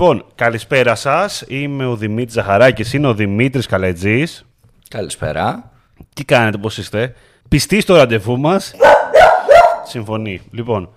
[0.00, 1.44] Λοιπόν, καλησπέρα σας.
[1.48, 4.44] Είμαι ο Δημήτρης Ζαχαράκης, είναι ο Δημήτρης Καλετζής.
[4.88, 5.70] Καλησπέρα.
[6.14, 7.14] Τι κάνετε, πώς είστε;
[7.48, 8.74] Πιστοί στο ραντεβού μας.
[9.84, 10.40] Συμφωνεί.
[10.50, 10.90] Λοιπόν,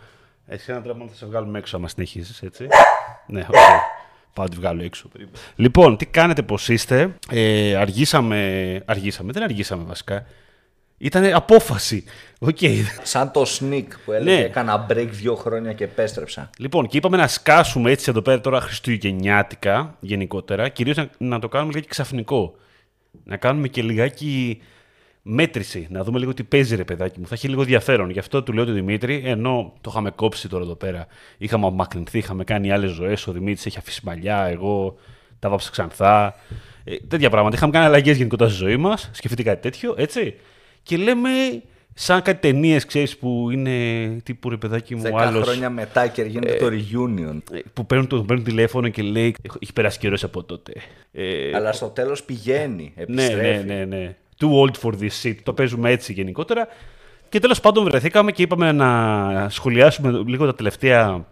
[0.48, 2.68] εσύ ένα τρόπο θα σε βγάλουμε έξω άμα συνεχίσει, έτσι.
[3.28, 3.56] ναι, οκ.
[4.34, 5.08] Πάω να τη βγάλω έξω.
[5.08, 5.38] περίπου.
[5.56, 8.82] Λοιπόν, τι κάνετε, πώς είστε; Ε, αργήσαμε.
[8.86, 10.26] Αργήσαμε, δεν αργήσαμε βασικά.
[11.04, 12.04] Ήταν απόφαση.
[12.40, 12.58] Οκ.
[13.04, 14.44] Σαν το sneak που έλεγε Ναι.
[14.44, 16.50] έκανα break δύο χρόνια και επέστρεψα.
[16.58, 20.70] Λοιπόν, και είπαμε να σκάσουμε έτσι εδώ πέρα τώρα Χριστουγεννιάτικα γενικότερα.
[20.70, 22.56] Κυρίως να, να το κάνουμε λιγάκι ξαφνικό.
[23.24, 24.62] Να κάνουμε και λιγάκι
[25.22, 25.88] μέτρηση.
[25.90, 27.28] Να δούμε λίγο τι παίζει ρε παιδάκι μου.
[27.28, 28.10] Θα έχει λίγο ενδιαφέρον.
[28.10, 31.08] Γι' αυτό του λέω του Δημήτρη, ενώ το είχαμε κόψει τώρα εδώ πέρα.
[31.38, 33.28] Είχαμε απομακρυνθεί, είχαμε κάνει άλλες ζωές.
[33.28, 34.96] Ο Δημήτρης έχει αφήσει μαλλιά, εγώ
[35.40, 36.36] τα βάψα ξανθά.
[36.84, 37.56] Ε, τέτοια πράγματα.
[37.56, 39.10] Είχαμε κάνει αλλαγές γενικότερα στη ζωή μας.
[39.12, 40.36] Σκεφτείτε κάτι τέτοιο, έτσι.
[40.84, 41.30] Και λέμε,
[41.94, 43.72] σαν κάτι ταινίες, ξέρεις, που είναι
[44.24, 47.42] τύπου ρε παιδάκι μου, Δέκα άλλος, χρόνια μετά και γίνεται το reunion.
[47.52, 50.74] ε, που παίρνουν, το, παίρνουν τηλέφωνο και λέει «Έχω- έχει περάσει καιρός από τότε.
[51.12, 53.66] Ε, Αλλά στο τέλος πηγαίνει, ναι, επιστρέφει.
[53.66, 54.16] ναι, ναι, ναι.
[54.40, 55.36] Too old for this shit.
[55.44, 56.68] Το παίζουμε έτσι γενικότερα.
[57.30, 61.26] Και τέλος πάντων βρεθήκαμε και είπαμε να σχολιάσουμε λίγο τα τελευταία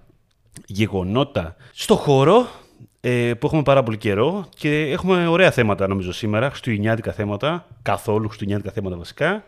[0.65, 2.47] γεγονότα στο χώρο
[3.01, 8.27] ε, που έχουμε πάρα πολύ καιρό και έχουμε ωραία θέματα νομίζω σήμερα, χριστουγεννιάτικα θέματα, καθόλου
[8.27, 9.43] χριστουγεννιάτικα θέματα βασικά.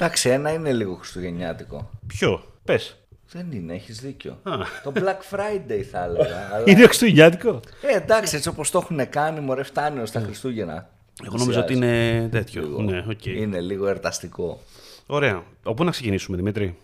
[0.00, 1.90] Εντάξει, ένα είναι λίγο χριστουγεννιάτικο.
[2.06, 2.96] Ποιο, πες.
[3.32, 4.38] Δεν είναι, έχεις δίκιο.
[4.42, 4.52] Α.
[4.82, 6.46] το Black Friday θα έλεγα.
[6.54, 6.64] αλλά...
[6.66, 10.90] Είναι χριστουγεννιάτικο; Ε, εντάξει, έτσι όπως το έχουν κάνει, μωρέ, φτάνει ως τα Χριστούγεννα.
[11.26, 12.62] Εγώ νομίζω ότι είναι τέτοιο.
[12.62, 13.26] Ναι, οκ.
[13.26, 14.60] Είναι λίγο εορταστικό.
[15.06, 15.42] Ωραία.
[15.62, 16.76] Από να ξεκινήσουμε, Δημήτρη;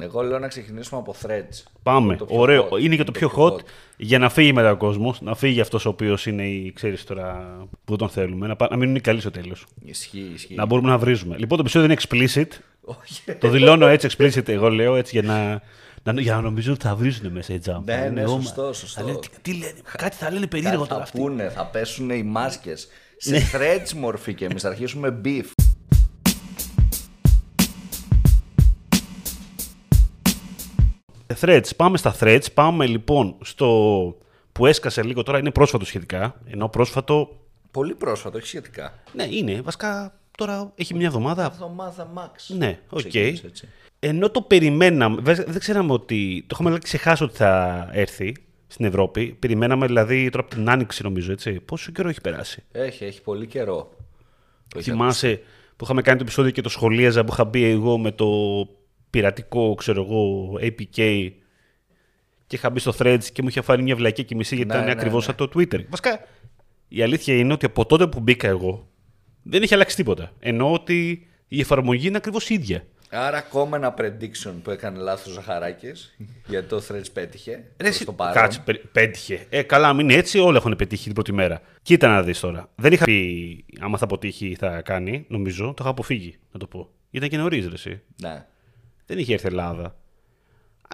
[0.00, 1.62] Εγώ λέω να ξεκινήσουμε από Threads.
[1.82, 2.16] Πάμε.
[2.16, 2.68] Το πιο Ωραίο.
[2.70, 2.80] hot.
[2.82, 3.56] Είναι και το πιο hot
[3.96, 5.20] για να φύγει μετά ο κόσμος.
[5.20, 8.46] Να φύγει αυτός ο οποίος είναι, η- ξέρεις τώρα, που τον θέλουμε.
[8.46, 9.66] Να, πά- να μείνουν οι καλοί στο τέλος.
[9.84, 10.54] Ισχύει, ισχύει.
[10.54, 11.36] Να μπορούμε να βρίζουμε.
[11.38, 12.46] Λοιπόν, το επεισόδιο είναι explicit.
[12.80, 13.22] Όχι.
[13.38, 15.62] το δηλώνω έτσι explicit, εγώ λέω έτσι για να.
[16.12, 17.80] να για να νομίζω ότι θα βρίζουν μέσα οι jump.
[17.84, 18.42] Ναι, Θα ναι, λένε, «Ω, μα».
[18.42, 19.00] σωστό, σωστό.
[19.00, 21.18] Θα λένε, τι, τι λένε, κάτι θα λένε περίεργο τώρα θα αυτοί.
[21.18, 23.40] πούνε, θα πέσουν οι μάσκες σε Ναι.
[23.52, 25.44] threads μορφή και εμείς θα αρχίσουμε beef.
[31.40, 31.76] Threads.
[31.76, 32.52] Πάμε στα threads.
[32.54, 33.68] Πάμε λοιπόν στο
[34.52, 35.38] που έσκασε λίγο τώρα.
[35.38, 36.40] Είναι πρόσφατο σχετικά.
[36.46, 37.36] Ενώ πρόσφατο.
[37.70, 38.98] Πολύ πρόσφατο, όχι σχετικά.
[39.12, 39.60] Ναι, είναι.
[39.60, 41.44] Βασικά τώρα έχει μια εβδομάδα.
[41.44, 42.56] Εβδομάδα max.
[42.56, 42.98] Ναι, οκ.
[42.98, 43.68] Ξεκίνησε έτσι.
[43.98, 46.44] Ενώ το περιμέναμε, βέβαια, δεν ξέραμε ότι.
[46.46, 49.36] Το είχαμε ξεχάσει ότι θα έρθει στην Ευρώπη.
[49.38, 51.52] Περιμέναμε δηλαδή τώρα από την Άνοιξη, νομίζω, έτσι.
[51.52, 53.90] Πόσο καιρό έχει περάσει; Έχει, έχει πολύ καιρό.
[54.68, 55.40] Το έχει Θυμάσαι
[55.76, 58.26] που είχαμε κάνει το επεισόδιο και το σχολίαζα που είχα μπει εγώ με το
[59.10, 61.30] πειρατικό, ξέρω εγώ, APK.
[62.46, 64.74] Και είχα μπει στο threads και μου είχε φάνει μια βλακία και μισή γιατί Ναι,
[64.76, 65.34] ήταν ναι, ακριβώς ναι.
[65.36, 65.84] σαν το Twitter.
[65.88, 66.20] Βασικά,
[66.88, 68.88] η αλήθεια είναι ότι από τότε που μπήκα εγώ
[69.42, 70.32] δεν έχει αλλάξει τίποτα.
[70.40, 72.84] Ενώ ότι η εφαρμογή είναι ακριβώς ίδια.
[73.10, 77.88] Άρα ακόμα ένα prediction που έκανε λάθος ο Ζαχαράκης γιατί το threads πέτυχε Ρε, προς
[77.88, 78.34] εσύ- το παρόν.
[78.42, 79.46] Κάτσε, πε- πέτυχε.
[79.48, 81.60] Ε, καλά, μην είναι έτσι, όλοι έχουν πετύχει την πρώτη μέρα.
[81.82, 82.70] Κοίτα να δεις τώρα.
[82.74, 85.66] Δεν είχα πει άμα θα αποτύχει θα κάνει, νομίζω.
[85.66, 86.88] Το είχα αποφύγει, να το πω.
[87.10, 88.00] Ήταν και νωρίς, ρε, εσύ.
[88.22, 88.46] Ναι.
[89.08, 89.84] Δεν είχε έρθει Ελλάδα.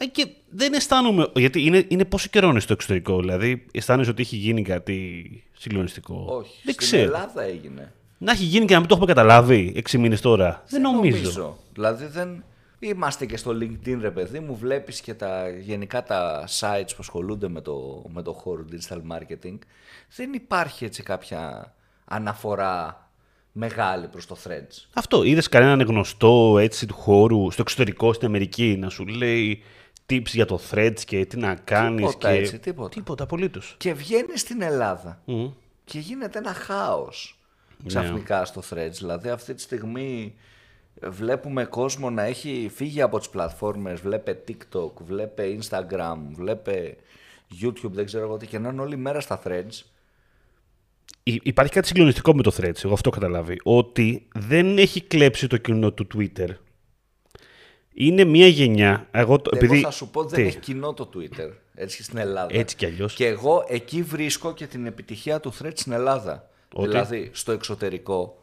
[0.02, 1.30] Α, και δεν αισθάνομαι.
[1.34, 6.26] Γιατί είναι, είναι πόσο καιρό είναι στο εξωτερικό, δηλαδή αισθάνεσαι ότι έχει γίνει κάτι συγκλονιστικό;
[6.28, 7.02] Όχι, δεν στην ξέρω.
[7.02, 7.92] Ελλάδα έγινε.
[8.18, 10.64] Να έχει γίνει και να μην το έχουμε καταλάβει έξι μήνες τώρα.
[10.68, 11.58] Δεν, νομίζω.
[11.72, 12.44] Δηλαδή δεν...
[12.78, 17.48] Είμαστε και στο LinkedIn ρε παιδί μου, βλέπεις και τα, γενικά τα sites που ασχολούνται
[17.48, 19.58] με το, με το χώρο digital marketing.
[20.16, 21.72] Δεν υπάρχει έτσι κάποια
[22.04, 23.03] αναφορά
[23.56, 24.86] μεγάλη προς το threads.
[24.92, 25.22] Αυτό.
[25.22, 29.62] Είδες κανέναν γνωστό έτσι του χώρου στο εξωτερικό στην Αμερική να σου λέει
[30.10, 32.06] tips για το threads και τι να κάνεις.
[32.06, 32.38] Τίποτα και...
[32.38, 32.88] έτσι, τίποτα.
[32.88, 33.74] Τίποτα απολύτως.
[33.78, 35.22] Και βγαίνεις στην Ελλάδα
[35.84, 37.38] και γίνεται ένα χάος
[37.86, 38.92] ξαφνικά στο threads.
[38.92, 40.34] Δηλαδή αυτή τη στιγμή
[41.02, 46.96] βλέπουμε κόσμο να έχει φύγει από τις πλατφόρμες, βλέπε TikTok, βλέπε Instagram, βλέπε
[47.62, 49.82] YouTube, δεν ξέρω εγώ τι και να είναι όλη μέρα στα threads.
[51.22, 53.60] Υπάρχει κάτι συγκλονιστικό με το threads, εγώ αυτό έχω καταλάβει.
[53.62, 56.48] Ότι δεν έχει κλέψει το κοινό του Twitter.
[57.94, 59.08] Είναι μια γενιά.
[59.10, 59.74] Εγώ, το- επειδή...
[59.74, 62.48] Εγώ θα σου πω δεν Τι; έχει κοινό το Twitter, έτσι στην Ελλάδα.
[62.52, 63.14] Έτσι κι αλλιώς.
[63.14, 66.48] Και εγώ εκεί βρίσκω και την επιτυχία του thread στην Ελλάδα.
[66.72, 68.42] Ότι; Δηλαδή, στο εξωτερικό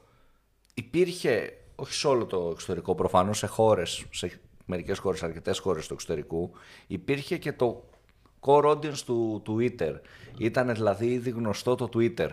[0.74, 5.94] υπήρχε, όχι σε όλο το εξωτερικό, προφανώς σε χώρες, σε μερικές χώρες, αρκετές χώρες του
[5.94, 6.52] εξωτερικού,
[6.88, 7.84] υπήρχε και το
[8.40, 9.94] core audience του Twitter.
[10.38, 12.30] Ήταν δηλαδή ήδη γνωστό το Twitter.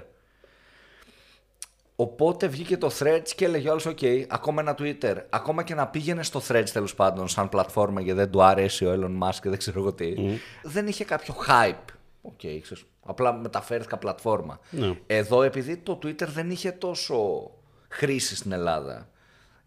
[2.01, 3.99] Οπότε βγήκε το Threads και έλεγε ο άλλος, οκ,
[4.29, 5.17] ακόμα ένα Twitter.
[5.31, 8.93] Ακόμα και να πήγαινε στο Threads τέλος πάντων σαν πλατφόρμα γιατί δεν του άρεσε ο
[8.93, 10.15] Elon Musk και δεν ξέρω εγώ τι.
[10.63, 11.93] Δεν είχε κάποιο hype.
[12.23, 14.61] Οκ, ξέρεις, απλά μεταφέρθηκα πλατφόρμα.
[14.71, 14.99] Ναι.
[15.07, 17.51] Εδώ επειδή το Twitter δεν είχε τόσο
[17.89, 19.09] χρήση στην Ελλάδα,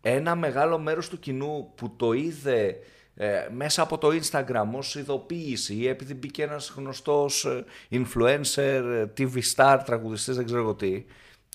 [0.01, 2.77] ένα μεγάλο μέρος του κοινού που το είδε
[3.15, 9.05] ε, μέσα από το Instagram ως ειδοποίηση ή επειδή μπήκε ένας γνωστός ε, influencer, ε,
[9.17, 11.05] TV star, τραγουδιστής, δεν ξέρω τι,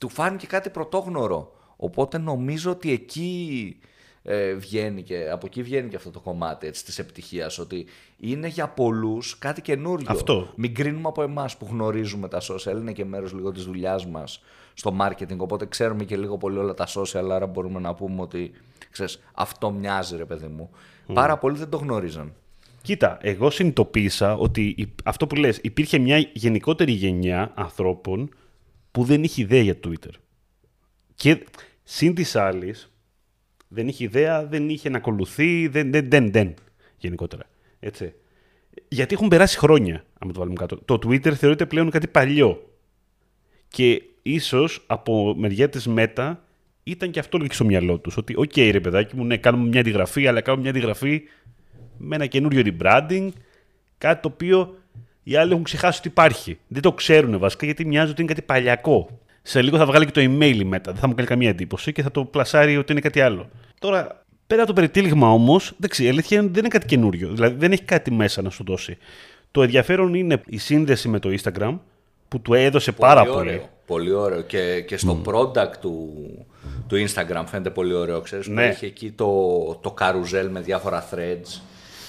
[0.00, 1.52] του φάνηκε κάτι πρωτόγνωρο.
[1.76, 3.76] Οπότε νομίζω ότι εκεί
[4.22, 7.86] ε, βγαίνει και από εκεί βγαίνει και αυτό το κομμάτι έτσι, της επιτυχίας ότι
[8.20, 10.06] είναι για πολλούς κάτι καινούριο.
[10.08, 10.52] Αυτό.
[10.56, 14.42] Μην κρίνουμε από εμάς που γνωρίζουμε τα social, είναι και μέρος λίγο της δουλειάς μας
[14.74, 18.50] στο marketing, οπότε ξέρουμε και λίγο πολύ όλα τα social, άρα μπορούμε να πούμε ότι
[18.90, 20.70] ξέρεις, αυτό μοιάζει ρε παιδί μου.
[21.12, 22.32] Πάρα πολλοί δεν το γνωρίζαν.
[22.82, 28.30] Κοίτα, εγώ συνειδητοποίησα ότι υ- αυτό που λες, υπήρχε μια γενικότερη γενιά ανθρώπων
[28.96, 30.10] που δεν είχε ιδέα για Twitter.
[31.14, 31.46] Και
[31.82, 32.92] συν της άλλης,
[33.68, 36.54] δεν είχε ιδέα, δεν είχε να ακολουθεί, δεν, δεν, δεν, δεν
[36.96, 37.42] γενικότερα.
[37.80, 38.14] Έτσι.
[38.88, 40.76] Γιατί έχουν περάσει χρόνια, άμα το βάλουμε κάτω.
[40.76, 42.70] Το Twitter θεωρείται πλέον κάτι παλιό.
[43.68, 46.34] Και ίσως από μεριά της Meta
[46.82, 48.16] ήταν και αυτό λίγο στο μυαλό τους.
[48.16, 51.22] Ότι, οκ, ρε παιδάκι μου, ναι, κάνουμε μια αντιγραφή, αλλά κάνουμε μια αντιγραφή
[51.96, 53.28] με ένα καινούριο rebranding,
[53.98, 54.78] κάτι το οποίο
[55.28, 56.58] οι άλλοι έχουν ξεχάσει ότι υπάρχει.
[56.68, 59.18] Δεν το ξέρουν βασικά γιατί μοιάζει ότι είναι κάτι παλιακό.
[59.42, 62.02] Σε λίγο θα βγάλει και το email μετά, δεν θα μου κάνει καμία εντύπωση και
[62.02, 63.48] θα το πλασάρει ότι είναι κάτι άλλο.
[63.78, 67.28] Τώρα, πέρα από το περιτύλιγμα όμως, η αλήθεια είναι ότι δεν είναι κάτι καινούριο.
[67.28, 68.98] Δηλαδή δεν έχει κάτι μέσα να σου δώσει.
[69.50, 71.78] Το ενδιαφέρον είναι η σύνδεση με το Instagram
[72.28, 73.48] που του έδωσε πάρα πολύ.
[73.48, 74.40] Ωραίο, πολύ ωραίο.
[74.40, 76.12] Και, και στο product του,
[76.86, 78.20] του Instagram φαίνεται πολύ ωραίο.
[78.20, 78.54] Ξέρεις, Ναι.
[78.54, 79.28] που έχει εκεί το,
[79.82, 81.60] το καρουζέλ με διάφορα threads.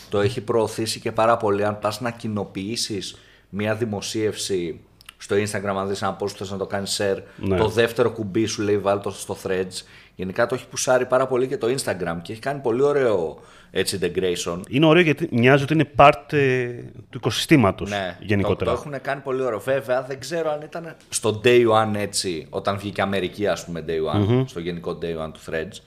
[0.10, 1.66] Το έχει προωθήσει και πάρα πολύ.
[1.66, 3.16] Αν πας να κοινοποιήσεις
[3.50, 4.80] μια δημοσίευση
[5.18, 7.58] στο Instagram, αν δεις ένα post που θες να το κάνεις share, Ναι.
[7.58, 9.82] το δεύτερο κουμπί σου λέει βάλ το στο threads.
[10.16, 13.40] Γενικά το έχει πουσάρει πάρα πολύ και το Instagram και έχει κάνει πολύ ωραίο
[13.72, 14.60] έτσι integration.
[14.68, 16.68] Είναι ωραίο γιατί μοιάζει ότι είναι part ε,
[17.10, 18.72] του οικοσυστήματος Ναι, γενικότερα.
[18.72, 19.60] Το, το έχουν κάνει πολύ ωραίο.
[19.60, 24.16] Βέβαια, δεν ξέρω αν ήταν στο day one έτσι, όταν βγήκε Αμερική, ας πούμε, day
[24.16, 25.82] one, στο γενικό day one του Threads.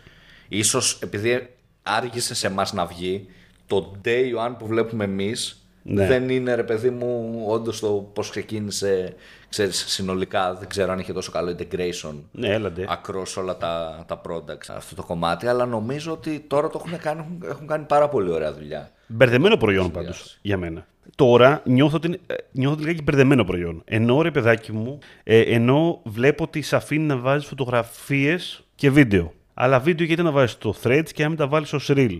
[0.48, 1.48] Ίσως επειδή
[1.82, 3.26] άργησε σε εμάς να βγει,
[3.70, 6.06] το day one που βλέπουμε εμείς Ναι.
[6.06, 9.14] δεν είναι ρε παιδί μου όντως το πώς ξεκίνησε
[9.48, 10.54] ξέρεις, συνολικά.
[10.54, 12.86] Δεν ξέρω αν είχε τόσο καλό integration Ναι, έλαντε.
[12.88, 17.20] across όλα τα, τα products αυτό το κομμάτι, αλλά νομίζω ότι τώρα το έχουν κάνει,
[17.20, 18.90] έχουν, έχουν κάνει πάρα πολύ ωραία δουλειά.
[19.06, 20.86] Μπερδεμένο προϊόν πάντως για μένα.
[21.16, 23.82] Τώρα νιώθω ότι, είναι- ε, νιώθω ότι λιγάκι μπερδεμένο προϊόν.
[23.84, 29.32] Ενώ ρε παιδάκι μου, ε, ενώ βλέπω ότι σε αφήνει να βάζεις φωτογραφίες και βίντεο.
[29.54, 32.16] Αλλά βίντεο γιατί να βάζεις το threads και να μην τα βάλεις ως reel,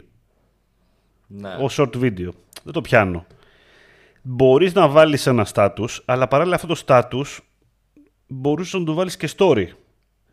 [1.32, 1.48] Ναι.
[1.48, 2.28] ω short video.
[2.62, 3.26] Δεν το πιάνω.
[4.22, 7.38] Μπορείς να βάλεις ένα status, αλλά παράλληλα αυτό το status
[8.26, 9.66] μπορούσες να το βάλεις και story.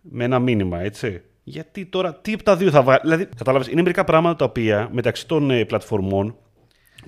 [0.01, 1.21] Με ένα μήνυμα, έτσι.
[1.43, 4.89] Γιατί τώρα, τι από τα δύο θα βάλεις; Δηλαδή, κατάλαβες, είναι μερικά πράγματα τα οποία
[4.91, 6.35] μεταξύ των ε, πλατφορμών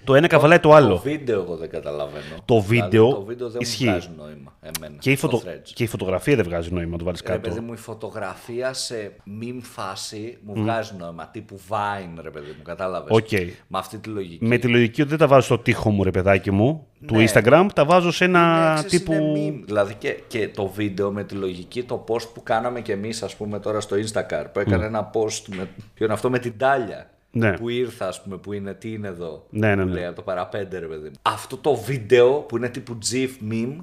[0.04, 0.90] το ένα καβαλάει το άλλο.
[0.90, 2.24] Το βίντεο εγώ δεν καταλαβαίνω.
[2.46, 3.84] Το βίντεο δηλαδή, το βίντεο δεν ισχύει.
[3.86, 4.96] μου βγάζει νόημα εμένα.
[5.00, 5.44] Και η, στο φωτο...
[5.50, 5.70] Threads.
[5.74, 7.50] και η φωτογραφία δεν βγάζει νόημα να το βάλεις Ρε κάτω.
[7.50, 9.12] παιδί μου, η φωτογραφία σε
[9.42, 11.28] meme φάση μου βγάζει νόημα.
[11.32, 13.32] Τύπου Vine, ρε παιδί μου, κατάλαβες; Οκ.
[13.68, 14.46] Με αυτή τη λογική.
[14.46, 17.24] Με τη λογική ότι δεν τα βάζω στον τοίχο μου, ρε παιδάκι μου, του Ναι.
[17.34, 19.14] Instagram, τα βάζω σε ένα Ναι, ξέρεις, τύπου.
[19.14, 19.64] είναι meme.
[19.66, 23.36] Δηλαδή και, και το βίντεο με τη λογική, το post που κάναμε κι εμείς, ας
[23.36, 25.44] πούμε, τώρα στο Instacar, που έκανε ένα post.
[25.56, 27.10] Με, ποιο είναι αυτό με την τάλια.
[27.32, 27.58] Ναι.
[27.58, 29.46] Που ήρθα, ας πούμε, που είναι τι είναι εδώ.
[29.50, 29.94] Ναι, ναι, που ναι.
[29.94, 31.16] Λέει από το παραπέντε, ρε παιδί μου.
[31.22, 33.76] Αυτό το βίντεο που είναι τύπου GIF meme,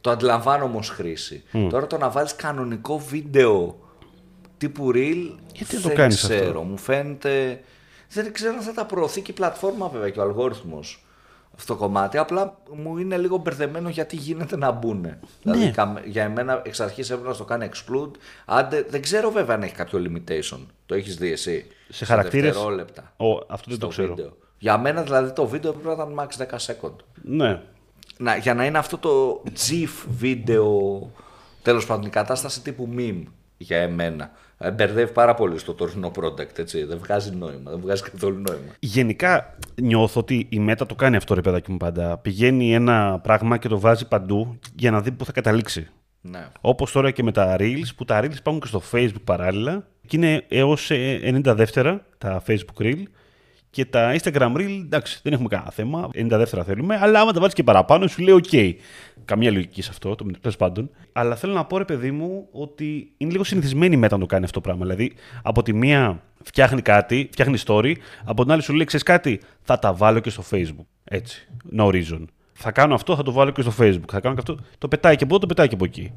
[0.00, 1.42] το αντιλαμβάνω όμως χρήση.
[1.70, 3.78] Τώρα το να βάλεις κανονικό βίντεο
[4.56, 5.30] τύπου reel.
[5.52, 6.62] Γιατί δεν το δεν κάνεις αυτό; ξέρω.
[6.62, 7.60] Μου φαίνεται.
[8.08, 11.04] Δεν ξέρω αν θα τα προωθεί και η πλατφόρμα βέβαια και ο αλγόριθμος
[11.54, 12.18] αυτό το κομμάτι.
[12.18, 15.06] Απλά μου είναι λίγο μπερδεμένο γιατί γίνεται να μπουν.
[15.42, 18.10] Δηλαδή καμ- για εμένα εξ αρχής έπρεπε να στο κάνει exclude.
[18.44, 20.58] Άντε, δεν ξέρω βέβαια αν έχει κάποιο limitation.
[20.86, 21.66] Το έχεις δει εσύ.
[21.88, 23.12] Σε χαρακτήρες; δευτερόλεπτα.
[23.16, 24.14] Ο, αυτό δεν στο το ξέρω.
[24.14, 24.36] βίντεο.
[24.58, 26.94] Για μένα δηλαδή το βίντεο πρέπει να ήταν max 10 second.
[27.22, 27.60] Ναι.
[28.18, 30.70] Να, για να είναι αυτό το GIF βίντεο,
[31.62, 33.22] τέλος πάντων η κατάσταση τύπου meme
[33.56, 34.30] για εμένα.
[34.62, 36.84] Ε, Μπερδεύει πάρα πολύ στο τωρινό product, έτσι.
[36.84, 38.72] Δεν βγάζει νόημα, δεν βγάζει καθόλου νόημα.
[38.78, 42.18] Γενικά νιώθω ότι η Meta το κάνει αυτό, ρε παιδάκι μου πάντα.
[42.18, 45.88] Πηγαίνει ένα πράγμα και το βάζει παντού για να δει πού θα καταλήξει.
[46.20, 46.46] Ναι.
[46.60, 50.16] Όπως τώρα και με τα Reels, που τα Reels υπάρχουν και στο Facebook παράλληλα και
[50.16, 53.02] είναι έως 90 δεύτερα τα Facebook Reel.
[53.72, 56.08] Και τα Instagram Reel, εντάξει, δεν έχουμε κανένα θέμα.
[56.14, 58.74] 90 δεύτερα θέλουμε, αλλά άμα τα βάλει και παραπάνω, σου λέει OK.
[59.24, 60.90] Καμία λογική σε αυτό, το τέλος πάντων.
[61.12, 64.26] Αλλά θέλω να πω, ρε παιδί μου, ότι είναι λίγο συνηθισμένη η Meta να το
[64.26, 64.84] κάνει αυτό το πράγμα.
[64.84, 65.12] Δηλαδή,
[65.42, 69.78] από τη μία φτιάχνει κάτι, φτιάχνει story, από την άλλη σου λέει, ξέρεις κάτι, θα
[69.78, 70.86] τα βάλω και στο Facebook.
[71.04, 71.48] Έτσι.
[71.76, 72.24] No reason.
[72.52, 74.10] Θα κάνω αυτό, θα το βάλω και στο Facebook.
[74.10, 74.64] Θα κάνω και αυτό.
[74.78, 76.12] Το πετάει και από εδώ, το πετάει και από εκεί.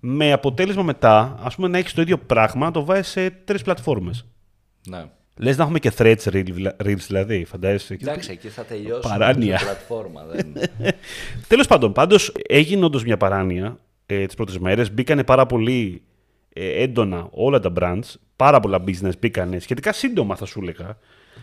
[0.00, 3.62] Με αποτέλεσμα μετά, ας πούμε, να έχεις το ίδιο πράγμα, να το βάζεις σε τρεις
[3.62, 4.26] πλατφόρμες.
[4.88, 5.04] ναι.
[5.36, 7.96] Λες να έχουμε και threads reel- reels δηλαδή, φαντάζεσαι.
[8.00, 9.54] Εντάξει, εκεί θα τελειώσει Παράνοια.
[9.60, 10.24] η πλατφόρμα.
[10.24, 10.52] Δεν...
[11.48, 14.92] Τέλος πάντων, πάντως έγινε όντως μια παράνοια ε, τις πρώτες μέρες.
[14.92, 16.02] Μπήκανε πάρα πολύ
[16.52, 18.14] ε, έντονα όλα τα brands.
[18.36, 20.96] Πάρα πολλά business μπήκανε σχετικά σύντομα, θα σου έλεγα.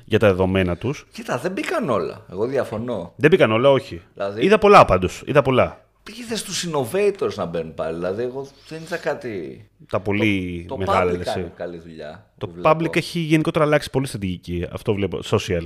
[0.06, 1.08] για τα δεδομένα τους.
[1.12, 2.26] Κοίτα, δεν μπήκαν όλα.
[2.32, 3.14] Εγώ διαφωνώ.
[3.16, 4.02] Δεν μπήκαν όλα, όχι.
[4.14, 5.24] Δηλαδή- Είδα πολλά πάντως.
[5.26, 5.86] Είδα πολλά.
[6.12, 7.96] Πήγε στους innovators να μπαίνουν πάλι.
[7.96, 9.64] Δηλαδή, εγώ δεν είδα κάτι.
[9.90, 11.12] Τα πολύ Το μεγάλα.
[11.12, 11.34] public έτσι.
[11.34, 12.32] κάνει καλή δουλειά.
[12.38, 12.70] Το που βλέπω.
[12.70, 14.68] Public έχει γενικότερα αλλάξει πολύ στρατηγική.
[14.72, 15.20] Αυτό βλέπω.
[15.24, 15.66] Social.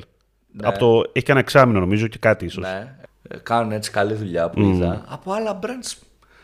[0.51, 0.67] Ναι.
[0.67, 2.63] Από το, έχει και ένα εξάμηνο νομίζω και κάτι ίσως.
[2.63, 2.95] Ναι,
[3.27, 5.05] ε, κάνουν έτσι καλή δουλειά που είδα.
[5.07, 5.97] Από άλλα brands,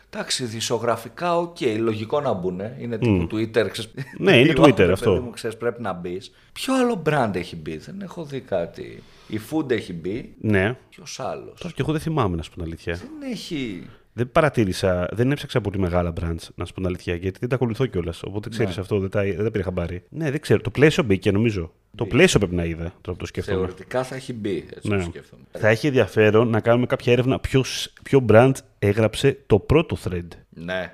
[0.10, 2.62] εντάξει, δισκογραφικά, οκ, λογικό να μπουν.
[2.80, 3.68] Είναι τύπου Twitter.
[3.72, 5.12] Ξέρεις, Ναι, είναι Λίγο, Twitter ρε αυτό.
[5.12, 6.32] παιδί Μου, ξέρεις, πρέπει να μπεις.
[6.54, 9.04] Ποιο άλλο brand έχει μπει, δεν έχω δει κάτι.
[9.28, 10.34] Η Food έχει μπει.
[10.42, 10.78] Ναι.
[10.90, 12.94] Ποιος άλλος; Τώρα και εγώ δεν θυμάμαι να σου πω την αλήθεια.
[12.94, 13.88] Δεν έχει.
[14.14, 17.56] Δεν παρατήρησα, δεν έψαξα πολύ μεγάλα brands, να σου πω την αλήθεια, γιατί δεν τα
[17.56, 18.24] ακολουθώ κιόλας.
[18.24, 20.04] Οπότε ξέρεις αυτό, δεν τα, δεν τα πήρα χαμπάρι.
[20.10, 20.62] Ναι, δεν ξέρω.
[20.62, 21.72] Το πλαίσιο μπήκε νομίζω.
[21.96, 23.58] Το πλαίσιο πρέπει να είδα, τώρα που το σκέφτομαι.
[23.58, 24.66] Θεωρητικά θα έχει μπει.
[24.76, 24.98] Έτσι Ναι.
[24.98, 25.44] το σκέφτομαι.
[25.52, 30.28] Θα έχει ενδιαφέρον να κάνουμε κάποια έρευνα ποιος ποιο brand έγραψε το πρώτο thread.
[30.50, 30.94] Ναι.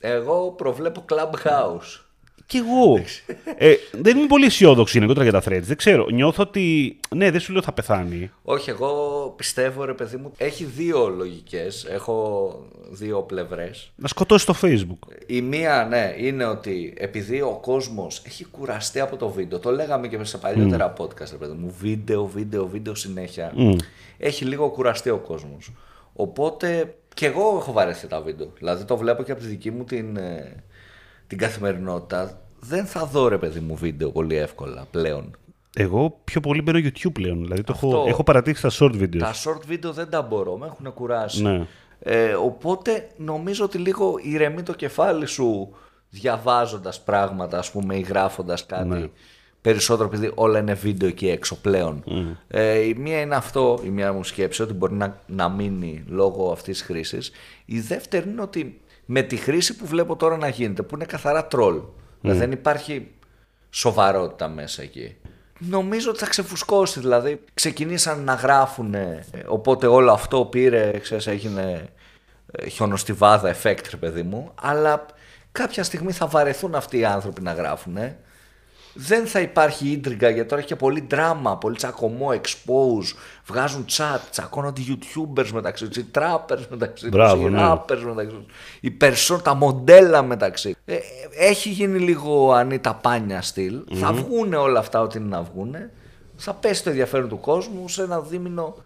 [0.00, 2.00] Εγώ προβλέπω Clubhouse.
[2.52, 3.02] Κι εγώ.
[3.56, 5.62] ε, δεν είμαι πολύ αισιόδοξη γενικότερα για τα threads.
[5.62, 6.06] Δεν ξέρω.
[6.10, 6.96] Νιώθω ότι.
[7.14, 8.30] Ναι, δεν σου λέω θα πεθάνει.
[8.42, 8.90] Όχι, εγώ
[9.36, 13.92] πιστεύω ρε παιδί μου, έχει δύο λογικές, έχω δύο πλευρές.
[13.96, 14.98] Να σκοτώσει το Facebook.
[15.26, 20.08] Η μία, ναι, είναι ότι επειδή ο κόσμος έχει κουραστεί από το βίντεο, το λέγαμε
[20.08, 23.52] και σε παλιότερα podcast, ρε παιδί μου, βίντεο, βίντεο, βίντεο συνέχεια,
[24.18, 25.72] έχει λίγο κουραστεί ο κόσμος.
[26.12, 29.84] Οπότε και εγώ έχω βαρεθεί τα βίντεο, δηλαδή το βλέπω και από τη δική μου
[29.84, 30.62] την, ε,
[31.26, 32.41] την καθημερινότητα.
[32.64, 35.36] Δεν θα δω ρε παιδί μου βίντεο πολύ εύκολα πλέον.
[35.76, 37.42] Εγώ πιο πολύ μπαίνω YouTube πλέον.
[37.42, 38.08] Δηλαδή το έχω, Αυτό.
[38.08, 39.18] έχω παρατήσει τα short videos.
[39.18, 41.42] Τα short βίντεο δεν τα μπορώ, με έχουν κουράσει.
[41.42, 41.66] Ναι.
[42.00, 45.74] Ε, οπότε νομίζω ότι λίγο ηρεμεί το κεφάλι σου
[46.10, 49.08] διαβάζοντας πράγματα ας πούμε ή γράφοντας κάτι Ναι.
[49.60, 52.04] περισσότερο επειδή όλα είναι βίντεο εκεί έξω πλέον.
[52.48, 56.52] Ε, η μία είναι αυτό, η μία μου σκέψη ότι μπορεί να, να μείνει λόγω
[56.52, 57.30] αυτής της χρήσης.
[57.64, 61.46] Η δεύτερη είναι ότι με τη χρήση που βλέπω τώρα να γίνεται που είναι καθαρά
[61.46, 61.80] τρόλ.
[62.22, 63.10] Δηλαδή δεν υπάρχει
[63.70, 65.16] σοβαρότητα μέσα εκεί.
[65.58, 68.94] Νομίζω ότι θα ξεφουσκώσει, δηλαδή ξεκινήσαν να γράφουν,
[69.46, 71.88] οπότε όλο αυτό πήρε, ξέρεις, έγινε
[72.52, 75.06] ε, χιονοστιβάδα effect, ρε παιδί μου, αλλά
[75.52, 77.96] κάποια στιγμή θα βαρεθούν αυτοί οι άνθρωποι να γράφουν.
[78.94, 84.20] Δεν θα υπάρχει ίντριγκα γιατί τώρα έχει και πολύ δράμα, πολύ τσακωμό, expose, βγάζουν chat,
[84.30, 87.60] τσακώνονται youtubers μεταξύ τους, οι trappers μεταξύ τους, Μπράβο, οι ναι.
[87.62, 88.44] rappers μεταξύ τους,
[88.80, 90.76] οι περσό, τα μοντέλα μεταξύ.
[90.84, 91.00] Ε, ε,
[91.38, 93.82] έχει γίνει λίγο ανίτα πάνια στυλ.
[93.92, 95.90] Θα βγούνε όλα αυτά ό,τι είναι να βγούνε.
[96.36, 98.76] Θα πέσει το ενδιαφέρον του κόσμου σε ένα δίμηνο.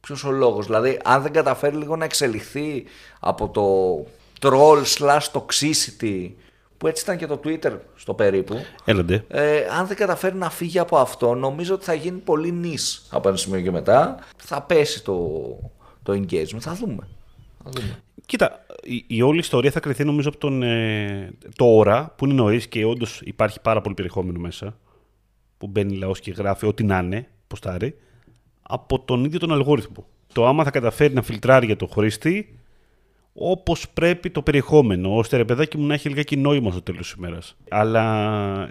[0.00, 0.66] Ποιος ο λόγος.
[0.66, 2.84] Δηλαδή, αν δεν καταφέρει λίγο να εξελιχθεί
[3.20, 4.06] από το
[4.40, 6.30] troll slash toxicity
[6.78, 8.56] που έτσι ήταν και το Twitter στο περίπου.
[8.84, 9.24] Έλαντε.
[9.28, 13.28] Ε, αν δεν καταφέρει να φύγει από αυτό, νομίζω ότι θα γίνει πολύ νης από
[13.28, 14.18] ένα σημείο και μετά.
[14.36, 15.38] Θα πέσει το,
[16.02, 16.58] το engagement.
[16.58, 17.08] Θα δούμε.
[17.64, 18.02] Θα δούμε.
[18.26, 22.66] Κοίτα, η, η όλη ιστορία θα κρυθεί νομίζω από τον, ε, τώρα που είναι νωρίς
[22.66, 24.76] και όντως υπάρχει πάρα πολύ περιεχόμενο μέσα.
[25.58, 27.96] Που μπαίνει λαός και γράφει ό,τι να είναι, ποστάρει,
[28.62, 30.06] από τον ίδιο τον αλγόριθμο.
[30.32, 32.58] Το άμα θα καταφέρει να φιλτράρει για το χρήστη
[33.38, 37.12] όπως πρέπει το περιεχόμενο, ώστε ρε παιδάκι μου να έχει λιγάκι νόημα στο τέλος της
[37.12, 37.56] ημέρας.
[37.68, 38.70] Αλλά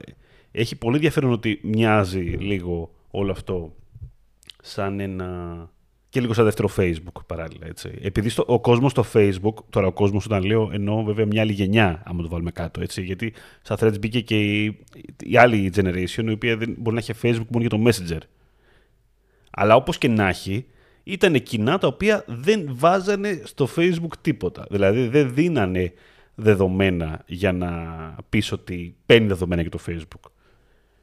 [0.52, 3.74] έχει πολύ ενδιαφέρον ότι μοιάζει λίγο όλο αυτό
[4.62, 5.70] σαν ένα.
[6.10, 7.68] και λίγο σαν δεύτερο Facebook παράλληλα.
[7.68, 8.00] Έτσι.
[8.02, 11.52] Επειδή στο, ο κόσμος στο Facebook, τώρα ο κόσμος όταν λέω εννοώ βέβαια μια άλλη
[11.52, 12.82] γενιά, άμα το βάλουμε κάτω.
[12.82, 14.80] Έτσι, γιατί στα threads μπήκε και η,
[15.24, 18.22] η άλλη generation, η οποία δεν μπορεί να έχει Facebook μόνο για το Messenger.
[19.52, 20.66] Αλλά όπως και να έχει,
[21.08, 24.66] ήταν κοινά τα οποία δεν βάζανε στο Facebook τίποτα.
[24.70, 25.94] Δηλαδή δεν δίνανε
[26.36, 27.70] δεδομένα για να
[28.30, 30.30] πεις ότι παίρνει δεδομένα για το Facebook.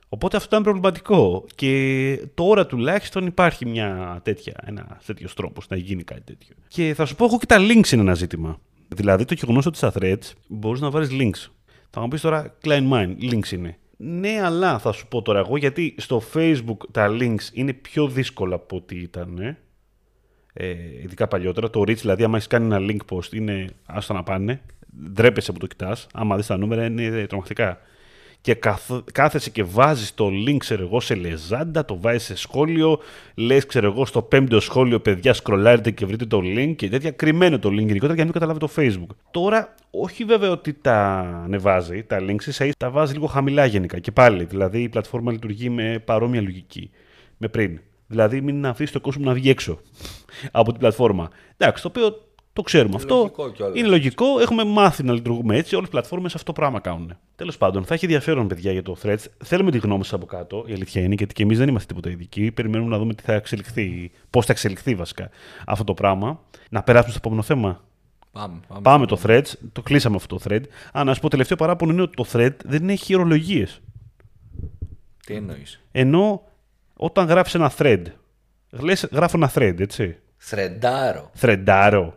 [0.09, 6.02] Οπότε αυτό ήταν προβληματικό και τώρα τουλάχιστον υπάρχει μια τέτοια, ένα τέτοιος τρόπος να γίνει
[6.02, 6.54] κάτι τέτοιο.
[6.68, 8.61] Και θα σου πω, εγώ και τα links είναι ένα ζήτημα.
[8.88, 11.50] Δηλαδή το γεγονός ότι στα threads μπορείς να βάλεις links.
[11.90, 13.76] Θα μου πεις τώρα, Klein Mind, links είναι.
[13.97, 18.54] Ναι, αλλά θα σου πω τώρα εγώ γιατί στο Facebook τα links είναι πιο δύσκολα
[18.54, 19.56] από ό,τι ήταν.
[20.52, 20.68] Ε.
[20.68, 21.71] Ε, ειδικά παλιότερα.
[21.71, 24.61] Το reach, δηλαδή, άμα έχεις κάνει ένα link post, είναι άστα να πάνε.
[25.12, 26.06] Ντρέπεσαι που το κοιτάς.
[26.14, 27.78] Άμα δεις τα νούμερα, είναι τρομακτικά.
[28.40, 32.99] Και καθ- κάθεσαι και βάζεις το link, ξέρω εγώ, σε λεζάντα, το βάζεις σε σχόλιο.
[33.35, 37.11] Λες, ξέρω εγώ, στο πέμπτο σχόλιο, παιδιά, σκρολάρετε και βρείτε το link και τέτοια.
[37.11, 39.16] Κρυμμένο το link γενικότερα για να μην καταλάβει το Facebook.
[39.30, 43.99] Τώρα, όχι βέβαια ότι τα ανεβάζει, τα links, ίσα ίσα τα βάζει λίγο χαμηλά γενικά.
[43.99, 46.90] Και πάλι, δηλαδή η πλατφόρμα λειτουργεί με παρόμοια λογική
[47.37, 47.80] με πριν.
[48.12, 49.78] Δηλαδή, μην αφήσει το κόσμο να βγει έξω
[50.50, 51.31] από την πλατφόρμα.
[51.57, 53.14] Εντάξει, το οποίο το ξέρουμε αυτό.
[53.14, 53.78] Λογικό κιόλας.
[53.78, 54.38] Είναι λογικό.
[54.40, 55.75] Έχουμε μάθει να λειτουργούμε έτσι.
[55.75, 57.16] Όλες οι πλατφόρμες αυτό το πράγμα κάνουν.
[57.37, 59.25] Τέλος πάντων, θα έχει ενδιαφέρον, παιδιά, για το Threads.
[59.45, 60.64] Θέλουμε τη γνώμη σας από κάτω.
[60.66, 62.52] Η αλήθεια είναι, γιατί και εμείς δεν είμαστε τίποτα ειδικοί.
[62.52, 65.31] Περιμένουμε να δούμε τι θα εξελιχθεί, πώς θα εξελιχθεί βασικά
[65.66, 66.40] αυτό το πράγμα.
[66.71, 67.85] Να περάσουμε στο επόμενο θέμα.
[68.33, 68.81] Πάμε, πάμε.
[68.83, 70.62] Πάμε το threads, το κλείσαμε αυτό το thread.
[70.92, 73.81] Α, να σου πω, τελευταίο παράπονο είναι ότι το thread δεν έχει ορολογίες.
[75.26, 76.42] Τι εννοείς; Ενώ
[77.04, 78.02] όταν γράφεις ένα thread,
[78.71, 80.16] λες, γράφω ένα thread, έτσι.
[80.37, 81.30] Θρεντάρο.
[81.40, 82.12] Threadάρω.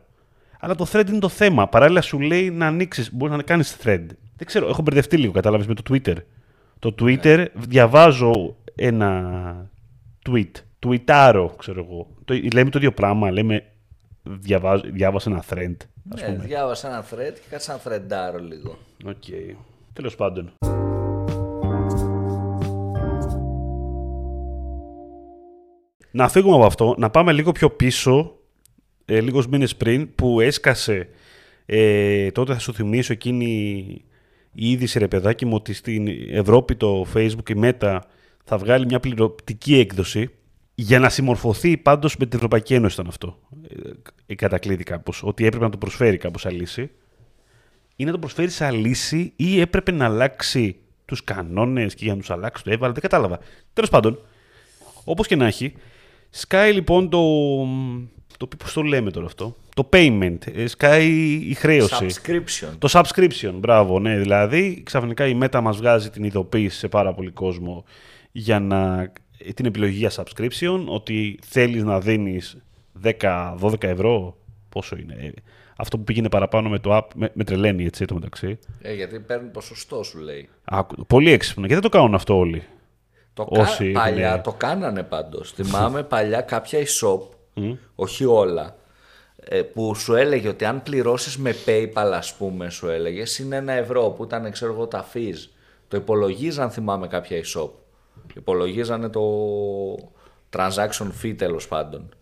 [0.60, 1.68] Αλλά το thread είναι το θέμα.
[1.68, 4.06] Παράλληλα σου λέει να ανοίξεις, μπορείς να κάνεις thread.
[4.38, 6.16] Δεν ξέρω, έχω μπερδευτεί λίγο, κατάλαβες με το Twitter.
[6.80, 9.70] Το Twitter διαβάζω ένα
[10.30, 10.52] tweet.
[10.88, 12.08] Τουιτάρω, ξέρω εγώ.
[12.26, 13.32] Το, λέμε το ίδιο πράγμα.
[13.32, 13.64] Λέμε
[14.24, 15.76] διαβάζω, διάβασα ένα thread.
[16.14, 16.46] Ας Ναι, πούμε.
[16.46, 18.78] διάβασα ένα thread και κάτσε να θρεντάρω λίγο.
[19.06, 19.24] Οκ.
[19.94, 20.54] Τέλος πάντων.
[26.16, 28.38] Να φύγουμε από αυτό, να πάμε λίγο πιο πίσω,
[29.06, 31.10] ε, λίγους μήνες πριν, που έσκασε,
[31.66, 33.46] ε, τότε θα σου θυμίσω εκείνη
[34.52, 38.00] η είδηση ρε παιδάκι μου, ότι στην Ευρώπη το Facebook, η Meta,
[38.44, 40.30] θα βγάλει μια πληρωτική έκδοση
[40.76, 43.40] για να συμμορφωθεί πάντως με την Ευρωπαϊκή Ένωση ήταν αυτό.
[43.68, 43.90] Ε,
[44.26, 46.92] η κατακλείδη κάπως, ότι έπρεπε να το προσφέρει κάπως σαν λύση
[47.96, 52.20] ή να το προσφέρει σαν λύση ή έπρεπε να αλλάξει τους κανόνες και για να
[52.20, 52.94] τους αλλάξει το έβαλε.
[52.94, 53.40] Δεν κατάλαβα.
[53.74, 54.20] Τέλος πάντων,
[55.04, 55.74] όπως και να έχει,
[56.38, 57.20] σκάει λοιπόν το...
[58.38, 60.38] το πώς το λέμε τώρα αυτό; Το payment.
[60.56, 61.08] ε, Σκάει
[61.50, 62.06] η χρέωση.
[62.10, 62.70] Subscription.
[62.80, 64.18] Το subscription, μπράβο, ναι.
[64.18, 67.84] Δηλαδή, ξαφνικά η Meta μας βγάζει την ειδοποίηση σε πάρα πολύ κόσμο
[68.32, 69.12] για να,
[69.54, 72.58] την επιλογή για subscription, ότι θέλεις να δίνεις
[73.04, 74.38] 10-12 ευρώ,
[74.70, 75.30] πόσο είναι, ε,
[75.78, 78.60] αυτό που πήγαινε παραπάνω με το app, με, με τρελαίνει, έτσι, το μεταξύ.
[78.82, 80.50] Ε, γιατί παίρνουν ποσοστό σου λέει.
[80.64, 81.66] Άκου, πολύ έξυπνο.
[81.66, 82.64] Γιατί δεν το κάνουν αυτό όλοι.
[83.36, 84.00] Το Όσοι κα...
[84.00, 85.52] Παλιά είναι- το κάνανε πάντως.
[85.52, 87.20] Θυμάμαι παλιά κάποια e-shop,
[87.96, 88.76] όχι όλα,
[89.36, 93.72] ε, που σου έλεγε ότι αν πληρώσεις με PayPal ας πούμε σου έλεγες είναι ένα
[93.74, 95.50] ευρώ που ήταν ξέρω εγώ τα fees.
[95.88, 97.70] Το υπολογίζαν θυμάμαι κάποια e-shop.
[98.36, 99.22] Υπολογίζανε το
[100.58, 102.16] transaction fee τέλος πάντων.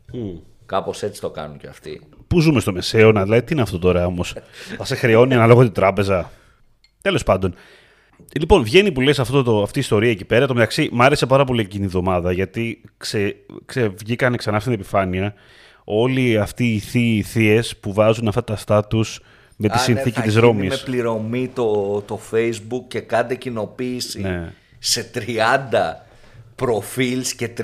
[0.66, 2.02] Κάπως έτσι το κάνουν και αυτοί.
[2.28, 4.36] Πού ζούμε στο μεσαίωνα, δηλαδή τι είναι αυτό τώρα όμως;
[4.78, 6.32] Θα σε χρεώνει ανάλογα την τράπεζα.
[7.02, 7.56] Τέλος πάντων.
[8.40, 10.48] Λοιπόν, βγαίνει που λες αυτό το, αυτή η ιστορία εκεί πέρα.
[10.48, 14.74] Το μεταξύ, μ' άρεσε πάρα πολύ εκείνη η εβδομάδα γιατί ξε, ξε, βγήκαν ξανά στην
[14.74, 15.34] επιφάνεια
[15.84, 19.20] όλοι αυτοί οι θείοι θείες που βάζουν αυτά τα στάτους
[19.58, 20.70] με τη Α, ναι, συνθήκη θα της γίνει Ρώμης.
[20.70, 24.54] με πληρωμή το, το Facebook και κάντε κοινοποίηση Ναι.
[24.80, 25.20] σε 30
[26.56, 27.62] προφίλς και 30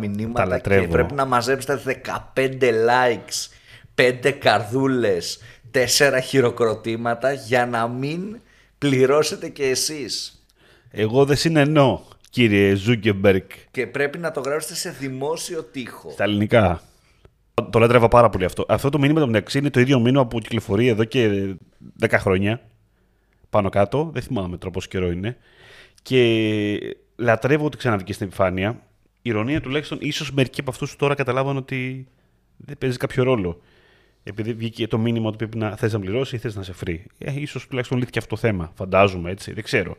[0.00, 0.86] μηνύματα και λατρεύω.
[0.92, 2.00] πρέπει να μαζέψετε
[2.34, 3.48] 15 likes,
[3.94, 5.40] 5 καρδούλες,
[5.74, 5.78] 4
[6.24, 8.40] χειροκροτήματα για να μην
[8.80, 10.44] πληρώσετε και εσείς.
[10.90, 13.50] Εγώ δεν συναινώ, κύριε Ζούκερμπεργκ.
[13.70, 16.10] Και πρέπει να το γράψετε σε δημόσιο τοίχο.
[16.10, 16.82] Στα ελληνικά.
[17.70, 18.64] Το λάτρευα πάρα πολύ αυτό.
[18.68, 21.54] Αυτό το μήνυμα το μεταξύ είναι το ίδιο μήνυμα που κυκλοφορεί εδώ και
[22.00, 22.60] 10 χρόνια.
[23.50, 24.10] Πάνω κάτω.
[24.12, 25.36] Δεν θυμάμαι τώρα πόσο καιρό είναι.
[26.02, 28.82] Και λατρεύω ότι ξαναβγήκε στην επιφάνεια.
[29.22, 32.08] Η ηρωνία τουλάχιστον, ίσως μερικοί από αυτούς τώρα καταλάβαν ότι
[32.56, 33.60] δεν παίζει κάποιο ρόλο.
[34.22, 36.96] Επειδή βγήκε το μήνυμα ότι πρέπει να θες να πληρώσει ή θες να σε free.
[37.18, 38.72] Ε, ίσως τουλάχιστον λύθηκε αυτό το θέμα.
[38.74, 39.52] Φαντάζομαι έτσι.
[39.52, 39.96] Δεν ξέρω.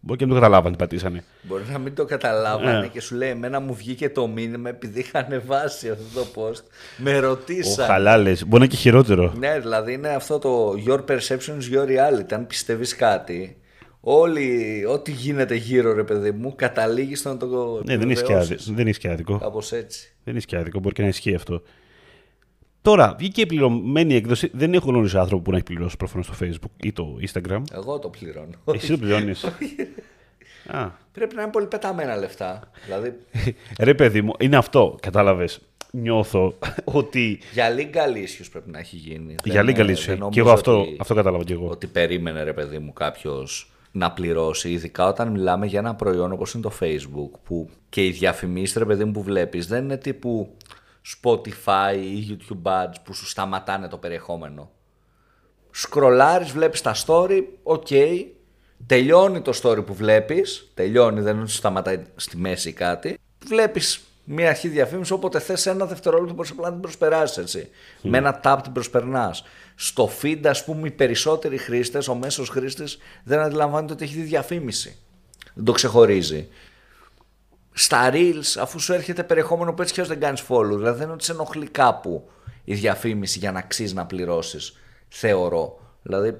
[0.00, 1.24] Μπορεί και να το καταλάβαν τι πατήσανε.
[1.42, 2.86] Μπορεί να μην το καταλάβανε Ναι.
[2.86, 6.62] και σου λέει εμένα μου βγήκε το μήνυμα επειδή είχα ανεβάσει αυτό το post.
[6.96, 7.86] Με Ο ρωτήσαν.
[7.86, 8.40] χαλάλες.
[8.44, 9.32] Μπορεί να είναι και χειρότερο.
[9.38, 12.32] Ναι, δηλαδή είναι αυτό το your perception is your reality.
[12.32, 13.56] Αν πιστεύεις κάτι,
[14.00, 18.20] όλοι, ό,τι γίνεται γύρω ρε παιδί μου, καταλήγεις στο να το Ναι, δεν είναι, και
[18.20, 18.50] επιβεβαιώσεις.
[18.56, 18.74] άδικο.
[18.76, 19.38] δεν είναι και άδικο.
[19.38, 20.14] Κάπως έτσι.
[20.24, 21.62] Δεν είναι και άδικο, μπορεί και να ισχύει αυτό.
[22.86, 24.50] Τώρα, βγήκε η πληρωμένη έκδοση.
[24.52, 27.62] Δεν έχω γνωρίσει άνθρωπο που να έχει πληρώσει προφανώς στο Facebook ή το Instagram.
[27.74, 28.50] Εγώ το πληρώνω.
[28.74, 29.44] Εσύ το πληρώνεις.
[30.66, 30.88] Α.
[31.12, 32.70] Πρέπει να είναι πολύ πεταμένα λεφτά.
[32.84, 33.16] Δηλαδή,
[33.80, 34.96] Ρε παιδί μου, είναι αυτό.
[35.02, 35.60] Κατάλαβες.
[35.90, 37.38] Νιώθω ότι.
[37.52, 39.34] για legal issues πρέπει να έχει γίνει.
[39.44, 40.08] Για Δεν- legal issues.
[40.08, 41.68] νομίζω Και εγώ αυτό, ότι- αυτό κατάλαβα κι εγώ.
[41.68, 46.52] ότι περίμενε ρε παιδί μου κάποιος να πληρώσει, ειδικά όταν μιλάμε για ένα προϊόν όπως
[46.54, 50.48] είναι το Facebook που και οι διαφημίσεις ρε παιδί μου που βλέπεις δεν είναι τύπου
[51.14, 54.70] Spotify ή YouTube ads που σου σταματάνε το περιεχόμενο.
[55.70, 57.86] Σκρολάρεις, βλέπεις τα story, οκ,
[58.86, 63.18] τελειώνει το story που βλέπεις, τελειώνει δεν είναι ότι σου σταματάει στη μέση ή κάτι,
[63.46, 67.68] βλέπεις μια αρχή διαφήμισης, όποτε θες ένα δευτερόλεπτο μπορείς απλά να την προσπεράσεις έτσι.
[68.02, 69.44] Με ένα tap την προσπερνάς.
[69.74, 74.22] Στο feed ας πούμε οι περισσότεροι χρήστες, ο μέσος χρήστης δεν αντιλαμβάνεται ότι έχει δει
[74.22, 74.98] διαφήμιση.
[75.54, 76.48] Δεν το ξεχωρίζει.
[77.78, 81.12] Στα reels αφού σου έρχεται περιεχόμενο που έτσι και δεν κάνεις follow, δηλαδή δεν είναι
[81.12, 82.28] ότι σε ενοχλεί κάπου
[82.64, 84.76] η διαφήμιση για να αξίζει να πληρώσεις,
[85.08, 85.80] θεωρώ.
[86.02, 86.38] Δηλαδή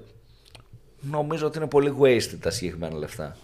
[1.01, 3.37] νομίζω ότι είναι πολύ wasted τα συγκεκριμένα λεφτά.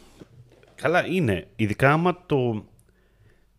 [0.74, 1.46] Καλά είναι.
[1.56, 2.64] Ειδικά άμα το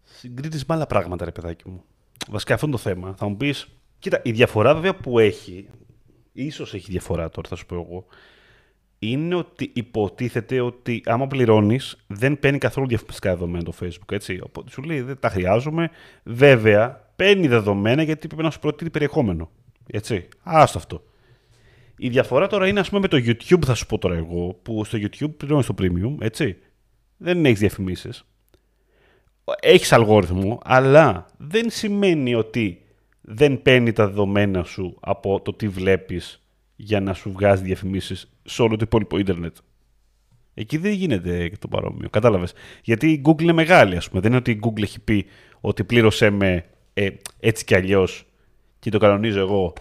[0.03, 1.83] συγκρίνει με άλλα πράγματα, ρε παιδάκι μου.
[2.29, 3.13] Βασικά αυτό είναι το θέμα.
[3.17, 3.67] Θα μου πεις,
[3.99, 5.69] κοίτα, η διαφορά βέβαια που έχει,
[6.31, 8.05] ίσως έχει διαφορά τώρα, θα σου πω εγώ,
[9.11, 14.11] είναι ότι υποτίθεται ότι άμα πληρώνεις, δεν παίρνει καθόλου διαφημιστικά δεδομένα το Facebook.
[14.11, 14.39] Έτσι.
[14.43, 15.89] Οπότε σου λέει δεν τα χρειάζομαι.
[16.23, 19.49] Βέβαια, παίρνει δεδομένα γιατί πρέπει να σου προτείνει περιεχόμενο.
[19.87, 20.27] Έτσι.
[20.43, 21.03] Άστο αυτό.
[21.97, 24.83] Η διαφορά τώρα είναι, ας πούμε, με το YouTube, θα σου πω τώρα εγώ, που
[24.85, 26.57] στο YouTube πληρώνεις το premium, έτσι.
[27.17, 28.25] Δεν έχεις διαφημίσεις.
[29.59, 32.81] Έχεις αλγόριθμο, αλλά δεν σημαίνει ότι
[33.21, 36.42] δεν παίρνει τα δεδομένα σου από το τι βλέπεις
[36.83, 39.55] για να σου βγάζει διαφημίσεις σε όλο το υπόλοιπο ίντερνετ.
[40.53, 42.09] Εκεί δεν γίνεται το παρόμοιο.
[42.09, 42.53] Κατάλαβες.
[42.83, 44.21] Γιατί η Google είναι μεγάλη, ας πούμε.
[44.21, 45.25] Δεν είναι ότι η Google έχει πει
[45.61, 48.25] ότι πλήρωσέ με ε, έτσι κι αλλιώς
[48.79, 49.73] και το κανονίζω εγώ.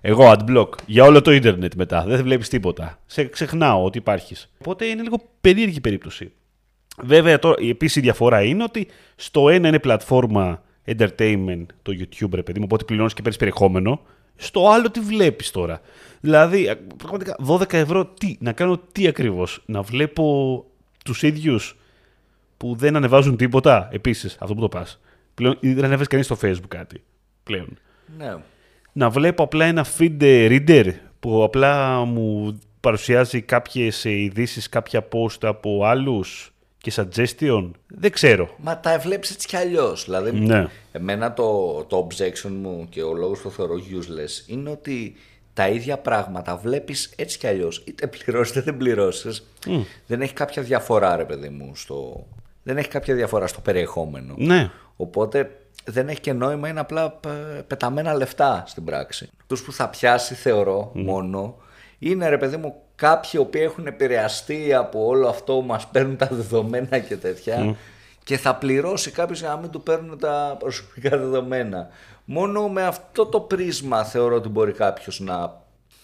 [0.00, 2.04] Εγώ adblock για όλο το ίντερνετ μετά.
[2.04, 2.98] Δεν βλέπεις τίποτα.
[3.06, 4.52] Σε ξεχνάω ότι υπάρχεις.
[4.58, 6.32] Οπότε είναι λίγο περίεργη περίπτωση.
[7.02, 12.42] Βέβαια, τώρα, επίσης η διαφορά είναι ότι στο ένα είναι πλατφόρμα entertainment, το YouTube, ρε
[12.42, 14.00] παιδί μου, οπότε πληρώνεις και παίρνεις περιεχόμενο.
[14.40, 15.80] Στο άλλο τι βλέπεις τώρα.
[16.20, 20.64] Δηλαδή, πραγματικά 12 ευρώ τι, να κάνω τι ακριβώς; Να βλέπω
[21.04, 21.76] τους ίδιους
[22.56, 25.00] που δεν ανεβάζουν τίποτα; Επίσης, αυτό που το πας.
[25.34, 27.02] Πλέον δεν ανέβασε κανείς στο Facebook κάτι.
[27.42, 27.78] Πλέον.
[28.18, 28.36] Ναι.
[28.92, 35.84] Να βλέπω απλά ένα feed reader που απλά μου παρουσιάζει κάποιες ειδήσεις, κάποια post από
[35.84, 36.52] άλλους;
[36.88, 37.70] Και suggestion.
[37.86, 38.48] Δεν ξέρω.
[38.56, 40.04] Μα τα βλέπει έτσι κι αλλιώς.
[40.04, 40.66] Δηλαδή, Ναι.
[40.92, 45.14] εμένα το, το objection μου και ο λόγος που το θεωρώ useless είναι ότι
[45.54, 47.82] τα ίδια πράγματα βλέπεις έτσι κι αλλιώς.
[47.86, 49.46] Είτε πληρώσεις είτε δεν πληρώσεις.
[50.06, 51.76] Δεν έχει κάποια διαφορά, ρε παιδί μου.
[51.76, 52.26] Στο...
[52.62, 54.34] Δεν έχει κάποια διαφορά στο περιεχόμενο.
[54.36, 54.70] Ναι.
[54.96, 55.50] Οπότε
[55.84, 59.28] δεν έχει και νόημα, είναι απλά πε- πεταμένα λεφτά στην πράξη.
[59.46, 61.56] Τους που θα πιάσει, θεωρώ, μόνο,
[61.98, 66.28] είναι ρε παιδί μου κάποιοι οποίοι έχουν επηρεαστεί από όλο αυτό που μας παίρνουν τα
[66.30, 67.76] δεδομένα και τέτοια
[68.24, 71.88] και θα πληρώσει κάποιος για να μην του παίρνουν τα προσωπικά δεδομένα.
[72.24, 75.62] Μόνο με αυτό το πρίσμα θεωρώ ότι μπορεί κάποιος να...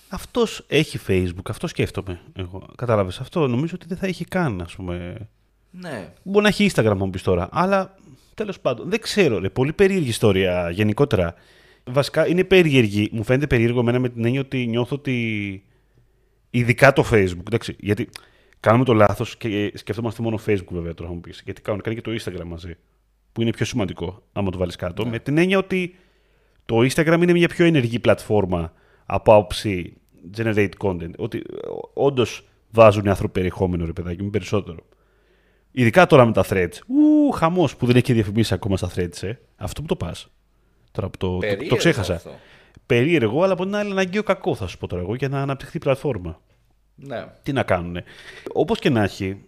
[0.08, 2.66] Αυτός έχει Facebook, αυτό σκέφτομαι εγώ.
[2.76, 5.28] Κατάλαβες, αυτό νομίζω ότι δεν θα έχει καν, ας πούμε.
[5.70, 7.94] Ναι, Μπορεί να έχει Instagram, μου πεις τώρα, αλλά
[8.34, 11.34] τέλος πάντων, δεν ξέρω, ρε, πολύ περίεργη ιστορία γενικότερα.
[11.84, 15.64] Βασικά είναι περίεργη, μου φαίνεται περίεργο εμένα με την έννοια ότι νιώθω ότι
[16.54, 18.08] ειδικά το Facebook, εντάξει, γιατί
[18.60, 21.96] κάνουμε το λάθος και σκεφτόμαστε μόνο Facebook βέβαια τώρα θα μου πεις, γιατί κάνουν, κάνει
[21.96, 22.76] και το Instagram μαζί,
[23.32, 25.96] που είναι πιο σημαντικό, άμα το βάλεις κάτω, με την έννοια ότι
[26.64, 28.72] το Instagram είναι μια πιο ενεργή πλατφόρμα
[29.06, 29.96] από άποψη
[30.36, 31.42] generate content, ότι
[31.94, 34.86] όντως βάζουν οι άνθρωποι περιεχόμενο, ρε παιδάκι μου, περισσότερο.
[35.70, 36.78] Ειδικά τώρα με τα threads.
[36.86, 39.32] Ου, χαμός που δεν έχει και διαφημίσει ακόμα στα threads, ε.
[39.56, 40.28] Αυτό που το πας.
[40.92, 42.14] Τώρα που το, το, το, Περίεργο ξέχασα.
[42.14, 42.30] αυτό.
[42.86, 45.76] Περίεργο, αλλά από την άλλη αναγκαίο κακό θα σου πω τώρα εγώ για να αναπτυχθεί
[45.76, 46.40] η πλατφόρμα.
[46.94, 47.24] ναι.
[47.42, 48.04] Τι να κάνουνε.
[48.52, 49.44] Όπως και να έχει,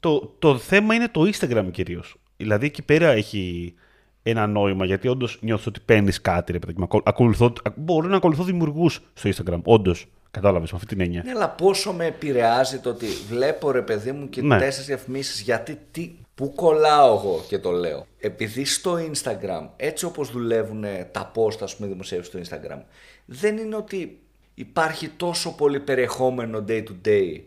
[0.00, 2.16] το, το θέμα είναι το Instagram κυρίως.
[2.36, 3.74] Δηλαδή εκεί πέρα έχει
[4.22, 6.52] ένα νόημα γιατί όντως νιώθω ότι παίρνεις κάτι.
[6.52, 6.84] Ρε, παιδάκι μου.
[6.84, 9.60] Ακολ- ακολουθώ, μπορώ να ακολουθώ δημιουργούς στο Instagram.
[9.64, 10.06] Όντως.
[10.30, 11.22] Κατάλαβες με αυτή την έννοια.
[11.24, 14.58] Ναι, αλλά πόσο με επηρεάζει το ότι βλέπω ρε παιδί μου και Ναι.
[14.58, 18.06] τέσσερις διαφημίσεις γιατί τι, πού κολλάω εγώ και το λέω.
[18.18, 22.80] Επειδή στο Instagram, έτσι όπως δουλεύουν τα post ας πούμε δημοσίευση στο Instagram,
[23.24, 24.18] δεν είναι ότι
[24.54, 27.40] υπάρχει τόσο πολύ περιεχόμενο day to day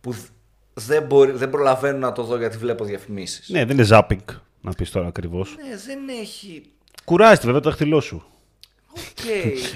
[0.00, 0.26] που δ-
[0.74, 3.48] δεν, μπορεί, δεν προλαβαίνω να το δω γιατί βλέπω διαφημίσεις.
[3.48, 5.56] Ναι, δεν είναι zapping να πεις τώρα ακριβώς.
[5.56, 6.62] Ναι, δεν έχει
[7.04, 8.24] Κουράζεται βέβαια το δάχτυλό σου.
[8.90, 9.24] Οκ,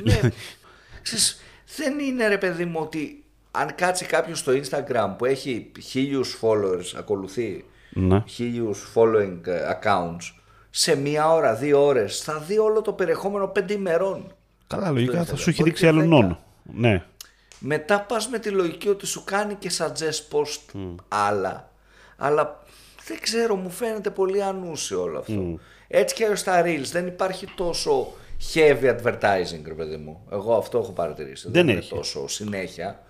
[0.02, 0.20] ναι.
[1.02, 1.40] Ξέρεις,
[1.76, 6.92] δεν είναι ρε παιδί μου ότι αν κάτσει κάποιος στο Instagram που έχει χίλιους followers,
[6.96, 8.22] ακολουθεί Ναι.
[8.26, 10.32] χίλιους following ε, accounts,
[10.70, 14.34] σε μία ώρα, δύο ώρες, θα δει όλο το περιεχόμενο πέντε ημερών.
[14.66, 15.38] Καλά, λογικά θα Instagram.
[15.38, 16.14] σου έχει Μπορεί δείξει και άλλον δέκα.
[16.14, 16.38] νόνο.
[16.62, 17.02] Ναι.
[17.58, 21.70] Μετά πας με τη λογική ότι σου κάνει και suggest post άλλα.
[22.16, 22.62] Αλλά
[23.06, 25.58] δεν ξέρω, μου φαίνεται πολύ ανούσιο όλο αυτό.
[25.88, 28.12] Έτσι και στα reels δεν υπάρχει τόσο
[28.54, 30.26] heavy advertising, ρε παιδί μου.
[30.32, 31.50] Εγώ αυτό έχω παρατηρήσει.
[31.50, 31.94] Δεν είναι έχει.
[31.94, 33.02] τόσο συνέχεια.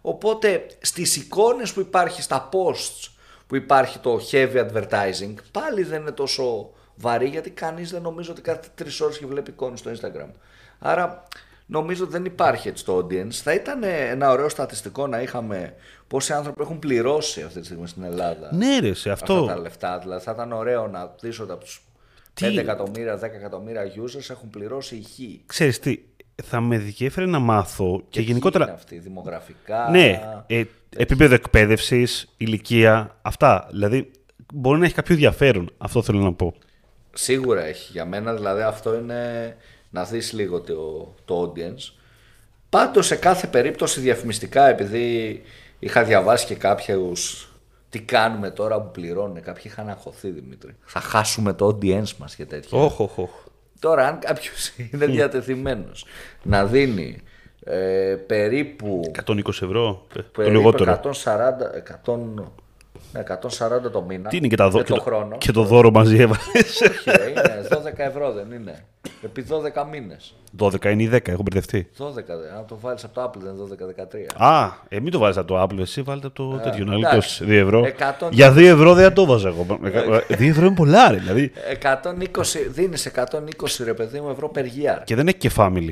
[0.00, 3.10] Οπότε στις εικόνες που υπάρχει, στα posts
[3.48, 8.40] που υπάρχει το heavy advertising, πάλι δεν είναι τόσο βαρύ γιατί κανείς δεν νομίζω ότι
[8.40, 10.30] κάθε τρεις ώρες και βλέπει εικόνες στο Instagram.
[10.78, 11.22] Άρα
[11.66, 13.32] νομίζω ότι δεν υπάρχει έτσι το audience.
[13.32, 15.74] Θα ήταν ένα ωραίο στατιστικό να είχαμε
[16.06, 18.54] πόσοι άνθρωποι έχουν πληρώσει αυτή τη στιγμή στην Ελλάδα.
[18.54, 19.34] Ναι, ρε, σε αυτό.
[19.34, 19.98] Αυτά τα λεφτά.
[19.98, 21.82] Δηλαδή θα ήταν ωραίο να δεις ότι από τους
[22.34, 25.46] Τι; 5 εκατομμύρια, 10 εκατομμύρια users έχουν πληρώσει η χ.
[25.46, 25.98] Ξέρεις τι,
[26.44, 28.64] θα με ενδιαφέρε να μάθω και, χ γενικότερα.
[28.64, 29.88] είναι αυτή, δημογραφικά.
[29.90, 30.64] Ναι, ε,
[30.96, 33.68] επίπεδο εκπαίδευσης, ηλικία, αυτά.
[33.70, 34.10] Δηλαδή,
[34.54, 35.70] μπορεί να έχει κάποιο ενδιαφέρον.
[35.78, 36.54] Αυτό θέλω να πω.
[37.12, 37.92] Σίγουρα έχει.
[37.92, 39.56] Για μένα δηλαδή αυτό είναι
[39.90, 41.92] να δεις λίγο το, το audience.
[42.68, 45.42] Πάντως σε κάθε περίπτωση διαφημιστικά επειδή
[45.78, 47.48] είχα διαβάσει και κάποιους
[47.90, 49.42] τι κάνουμε τώρα που πληρώνουν.
[49.42, 50.76] Κάποιοι είχαν αγχωθεί Δημήτρη.
[50.84, 52.78] Θα χάσουμε το audience μας και τέτοια.
[52.78, 53.30] Όχ, όχ, όχ.
[53.80, 56.04] Τώρα αν κάποιος είναι διατεθειμένος
[56.42, 57.22] να δίνει
[57.70, 60.06] ε, περίπου 120 ευρώ.
[60.16, 61.00] ε, το περίπου λιγότερο.
[61.02, 61.08] 140,
[62.04, 62.16] 100,
[63.12, 63.22] Ναι,
[63.86, 64.28] 140 το μήνα.
[64.28, 65.36] Τι είναι και, τα δω, με και, το το, χρόνο.
[65.38, 68.84] και το δώρο μαζί έβαλες; Όχι, ρε, είναι 12 ευρώ δεν είναι.
[69.22, 70.34] Επί 12 μήνες.
[70.58, 71.88] 12 είναι ή 10, έχω μπερδευτεί.
[71.98, 72.32] 12, δε.
[72.56, 73.94] αν το βάλεις από το Apple δεν είναι
[74.36, 74.44] 12-13.
[74.44, 76.84] Α, ε, μην το βάζει από το Apple, εσύ βάλτε από το τέτοιο.
[76.84, 77.44] Να εντάξει.
[77.44, 77.84] γλιτώσει 2 ευρώ.
[78.26, 78.28] 100.
[78.30, 79.66] Για 2 ευρώ δεν θα το βάζα εγώ.
[80.28, 81.52] 2 ευρώ είναι πολλά, ρε, δηλαδή.
[81.82, 85.00] 120, δίνεις 120 ρε παιδί μου ευρώ per year.
[85.04, 85.90] Και δεν έχει και family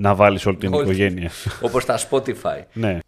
[0.00, 0.82] να βάλεις όλη την Όχι.
[0.82, 1.30] οικογένεια.
[1.66, 2.62] Όπως τα Spotify.
[2.72, 2.98] ναι.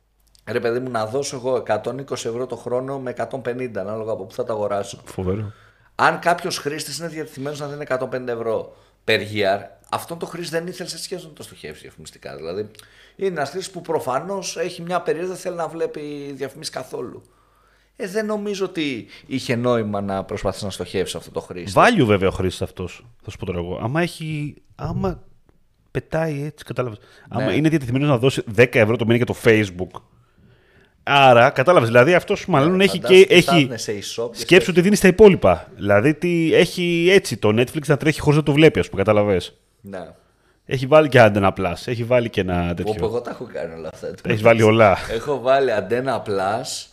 [0.46, 4.34] Ρε παιδί μου να δώσω εγώ 120 ευρώ το χρόνο με 150 ανάλογα από πού
[4.34, 5.00] θα τα αγοράσω.
[5.04, 5.52] Φοβερό.
[5.94, 10.66] Αν κάποιος χρήστης είναι διατεθειμένος να δίνει 150 ευρώ per year, αυτόν το χρήστη δεν
[10.66, 12.36] ήθελε σε σχέση να το στοχεύσει διαφημιστικά.
[12.36, 12.70] Δηλαδή,
[13.16, 17.22] είναι ένας χρήστης που προφανώς έχει μια περίοδο δεν θέλει να βλέπει διαφημίσεις καθόλου.
[17.96, 21.72] Ε, δεν νομίζω ότι είχε νόημα να προσπαθήσει να στοχεύσει αυτό το χρήστη.
[21.80, 23.06] Value βέβαια ο χρήστης αυτός.
[23.22, 23.78] Θα σου πω τώρα εγώ.
[23.82, 24.54] Άμα έχει.
[24.74, 25.22] Άμα
[25.90, 26.98] πετάει έτσι, κατάλαβες.
[26.98, 27.42] Ναι.
[27.42, 30.00] Άμα είναι διατεθειμένος να δώσει 10 ευρώ το μήνα για το Facebook.
[31.02, 31.88] Άρα, κατάλαβες.
[31.88, 33.06] Δηλαδή αυτός μάλλον έχει και.
[33.06, 33.62] Φαντάσου τι θα Έχει...
[33.62, 35.68] είναι σε e-shop και Σκέψου ότι δίνει τα υπόλοιπα.
[35.76, 39.56] Δηλαδή τι έχει έτσι το Netflix να τρέχει χωρίς να το βλέπει, ας πούμε, κατάλαβες.
[39.80, 40.08] Ναι.
[40.66, 41.74] Έχει βάλει και Antenna Plus.
[41.84, 43.04] Έχει βάλει και ένα Όπου τέτοιο.
[43.06, 44.10] εγώ τα έχω κάνει όλα αυτά.
[44.24, 44.98] Έχεις βάλει όλα.
[45.10, 46.86] Έχω βάλει Antenna Plus,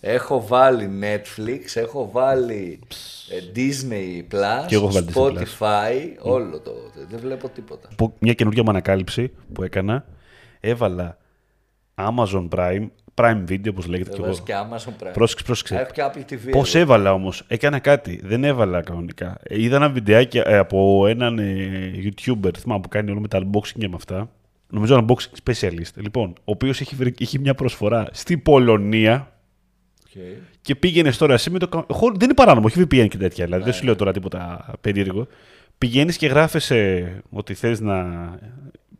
[0.00, 2.78] έχω βάλει Netflix, έχω βάλει
[3.30, 5.42] ε, Disney Plus, Και εγώ έχω βάλει Disney Plus.
[5.42, 6.72] Spotify, όλο το.
[7.08, 7.88] Δεν βλέπω τίποτα.
[7.96, 10.04] Που- Μια καινούργια μου ανακάλυψη που έκανα.
[10.60, 11.18] Έβαλα
[11.94, 14.42] Amazon Prime, Prime Video, όπως λέγεται και Βεβαίω εγώ.
[14.44, 15.12] και Amazon Prime.
[15.12, 15.74] Πρόσεξε, πρόσεξε.
[15.76, 16.50] Έχω και Apple TV.
[16.50, 16.82] Πώς εδώ.
[16.84, 18.20] έβαλα όμως, έκανα κάτι.
[18.24, 19.38] Δεν έβαλα κανονικά.
[19.42, 23.38] Ε, Είδα ένα βιντεάκι ε, από έναν ε, YouTuber θυμάμαι, που κάνει όλο με τα
[23.42, 24.30] unboxing και με αυτά.
[24.70, 25.92] Νομίζω unboxing specialist.
[25.94, 29.32] Λοιπόν, ο οποίος έχει, βρει- είχε μια προσφορά στη Πολωνία
[30.16, 30.22] Οκ.
[30.60, 31.68] και πήγαινες τώρα εσύ με το.
[31.68, 33.44] κα- χω- Δεν είναι παράνομο, όχι VPN και τέτοια.
[33.44, 35.26] Δηλαδή δεν σου λέω τώρα τίποτα περίεργο.
[35.78, 38.04] Πηγαίνεις και γράφεσαι ότι θες να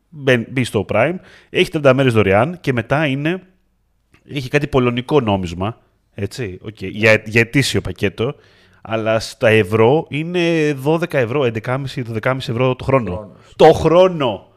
[0.09, 1.14] μπεν- μπεις στο Prime.
[1.51, 3.42] Έχει 30 μέρες δωρεάν και μετά είναι.
[4.31, 5.81] Έχει κάτι πολωνικό νόμισμα.
[6.14, 8.35] Έτσι, οκ, για, για ετήσιο πακέτο.
[8.83, 13.14] Αλλά στα ευρώ είναι 12 ευρώ, 11,5-12,5 ευρώ το χρόνο.
[13.14, 13.37] Χρόνος.
[13.57, 14.47] Το χρόνο!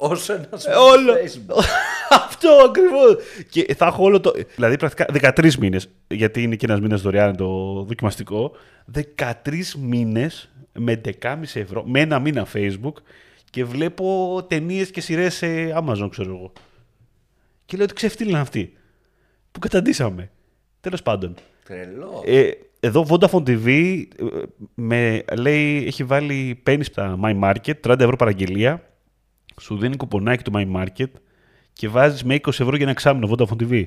[0.00, 1.12] Όσο ένας Ε, όλο.
[1.12, 1.62] Facebook.
[2.24, 3.16] Αυτό ακριβώς.
[3.50, 4.32] Και θα έχω όλο το.
[4.54, 8.52] Δηλαδή, πρακτικά 13 μήνες, γιατί είναι και ένας μήνας δωρεάν το δοκιμαστικό.
[9.16, 11.12] 13 μήνες με 11,5
[11.54, 12.92] ευρώ, με ένα μήνα Facebook
[13.50, 15.46] και βλέπω ταινίες και σειρές σε
[15.78, 16.52] Amazon, ξέρω εγώ.
[17.64, 18.72] Και λέω ότι ξεφτύλαν αυτοί.
[19.52, 20.30] Που καταντήσαμε.
[20.80, 21.34] Τέλος πάντων.
[21.64, 22.22] Τρελό.
[22.26, 23.66] Ε, εδώ Vodafone TV
[24.18, 24.24] ε,
[24.74, 28.87] με, λέει, έχει βάλει, παίρνει τα My Market, 30 ευρώ παραγγελία,
[29.60, 31.10] σου δίνει κουπονάκι το My Market
[31.72, 33.84] και βάζεις με 20 ευρώ για ένα εξάμεινο Vodafone TV.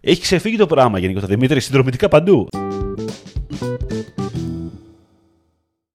[0.00, 2.48] Έχει ξεφύγει το πράγμα γενικότερα, Δημήτρη, συνδρομητικά παντού.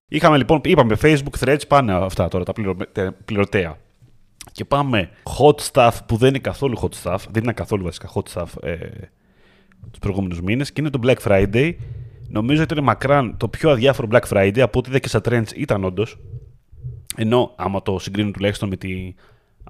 [0.07, 3.77] Είχαμε λοιπόν, είπαμε Facebook, Threads, πάνε αυτά τώρα τα πληρω- τε- πληρωτέα.
[4.51, 8.33] Και πάμε hot stuff που δεν είναι καθόλου hot stuff, δεν είναι καθόλου βασικά hot
[8.33, 8.75] stuff ε,
[9.91, 11.73] τους προηγούμενους μήνες και είναι το Black Friday.
[12.27, 15.51] Νομίζω ότι είναι μακράν το πιο αδιάφορο Black Friday από ό,τι είδα και στα trends
[15.55, 16.17] ήταν όντως.
[17.15, 19.13] Ενώ άμα το συγκρίνω τουλάχιστον με, τη,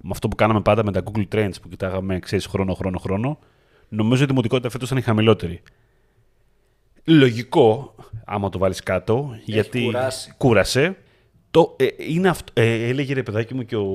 [0.02, 3.40] με αυτό που κάναμε πάντα με τα Google Trends που κοιτάγαμε, ξέρεις, χρόνο, χρόνο, χρόνο,
[3.90, 5.62] νομίζω η δημοτικότητα φέτος ήταν η χαμηλότερη.
[7.04, 10.34] Λογικό, άμα το βάλεις κάτω, γιατί κουράσει.
[10.38, 10.98] κούρασε.
[11.52, 13.86] Το, ε, είναι αυτό, ε, έλεγε ρε παιδάκι μου και ο,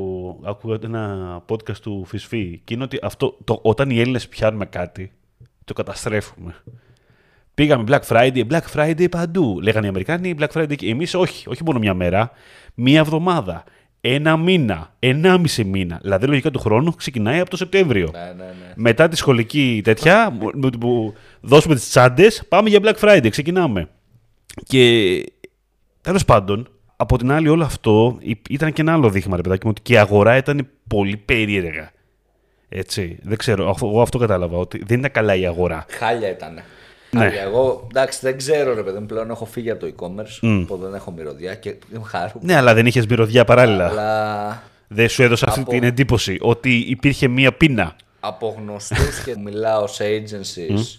[0.45, 5.13] άκουγα ένα podcast του Φυσφή και είναι ότι αυτό, το, όταν οι Έλληνες πιάνουμε κάτι,
[5.65, 6.55] το καταστρέφουμε.
[7.55, 9.61] Πήγαμε Black Friday, Black Friday παντού.
[9.63, 12.31] Λέγανε οι Αμερικάνοι Black Friday και εμείς όχι, όχι μόνο μια μέρα,
[12.75, 13.65] μία εβδομάδα,
[14.01, 15.99] ένα μήνα, ενάμιση μήνα.
[16.03, 18.09] Δηλαδή λογικά του χρόνου ξεκινάει από το Σεπτέμβριο.
[18.13, 18.73] Ναι, ναι, ναι.
[18.75, 23.89] Μετά τη σχολική τέτοια, που- που, που δώσουμε τις τσάντες, πάμε για Black Friday, ξεκινάμε.
[24.67, 25.25] Και
[26.01, 29.65] τέλος πάντων, από την άλλη όλο αυτό υ- ήταν και ένα άλλο δείγμα, ρε παιδάκι
[29.67, 31.91] μου, ότι και η αγορά ήταν πολύ περίεργα.
[32.69, 35.85] Έτσι, δεν ξέρω, αυτό- εγώ αυτό κατάλαβα, ότι δεν ήταν καλά η αγορά.
[35.89, 36.61] Χάλια ήταν.
[37.15, 37.21] Ναι.
[37.25, 37.43] Χάλια.
[37.43, 40.61] Εγώ εντάξει δεν ξέρω ρε παιδί μου πλέον έχω φύγει από το e-commerce.
[40.63, 42.41] Οπότε δεν έχω μυρωδιά και είμαι χαρούμενο.
[42.53, 43.89] Ναι, αλλά δεν είχες μυρωδιά παράλληλα.
[43.89, 47.97] Αλλά Δεν σου έδωσε αυτή Από- την εντύπωση ότι υπήρχε μία πείνα.
[48.21, 50.99] από γνωστούς και μιλάω σε agencies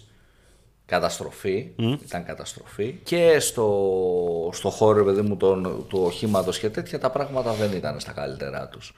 [0.86, 1.66] καταστροφή.
[2.06, 2.94] Ήταν καταστροφή.
[3.02, 3.70] Και στο,
[4.52, 8.12] στο χώρο, ρε παιδί μου, τον, του οχήματος και τέτοια, τα πράγματα δεν ήταν στα
[8.12, 8.92] καλύτερά τους.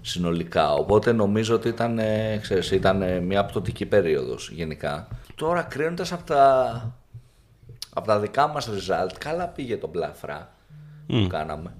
[0.00, 0.72] Συνολικά.
[0.74, 5.08] Οπότε νομίζω ότι ήταν, ε, ξέρεις, ήταν ε, μια πτωτική περίοδος γενικά.
[5.34, 6.94] Τώρα κρίνοντας από τα,
[7.94, 10.54] από τα δικά μας result, καλά πήγε το μπλαφρά
[11.06, 11.74] που κάναμε.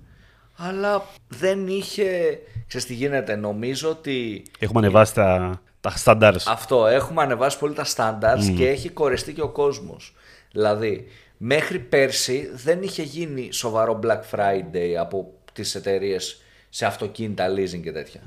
[0.56, 2.38] Αλλά δεν είχε.
[2.66, 6.36] Ξέρεις τι γίνεται, νομίζω ότι Έχουμε ανεβάσει τα, τα standards.
[6.48, 10.14] αυτό, έχουμε ανεβάσει πολύ τα standards και έχει κορεστεί και ο κόσμος.
[10.52, 17.80] Δηλαδή, μέχρι πέρσι δεν είχε γίνει σοβαρό Black Friday από τις εταιρείες σε αυτοκίνητα leasing
[17.82, 18.20] και τέτοια.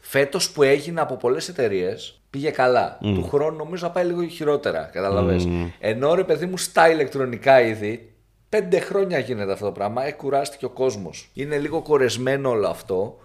[0.00, 2.98] Φέτος που έγινε από πολλές εταιρείες πήγε καλά.
[3.00, 4.90] Του χρόνου νομίζω θα πάει λίγο χειρότερα.
[4.92, 5.40] Κατάλαβε.
[5.78, 8.12] Ενώ ρε παιδί μου στα ηλεκτρονικά είδη,
[8.48, 10.04] πέντε χρόνια γίνεται αυτό το πράγμα.
[10.04, 11.30] Έχει κουράστηκε ο κόσμος.
[11.32, 13.18] Είναι λίγο κορεσμένο όλο αυτό.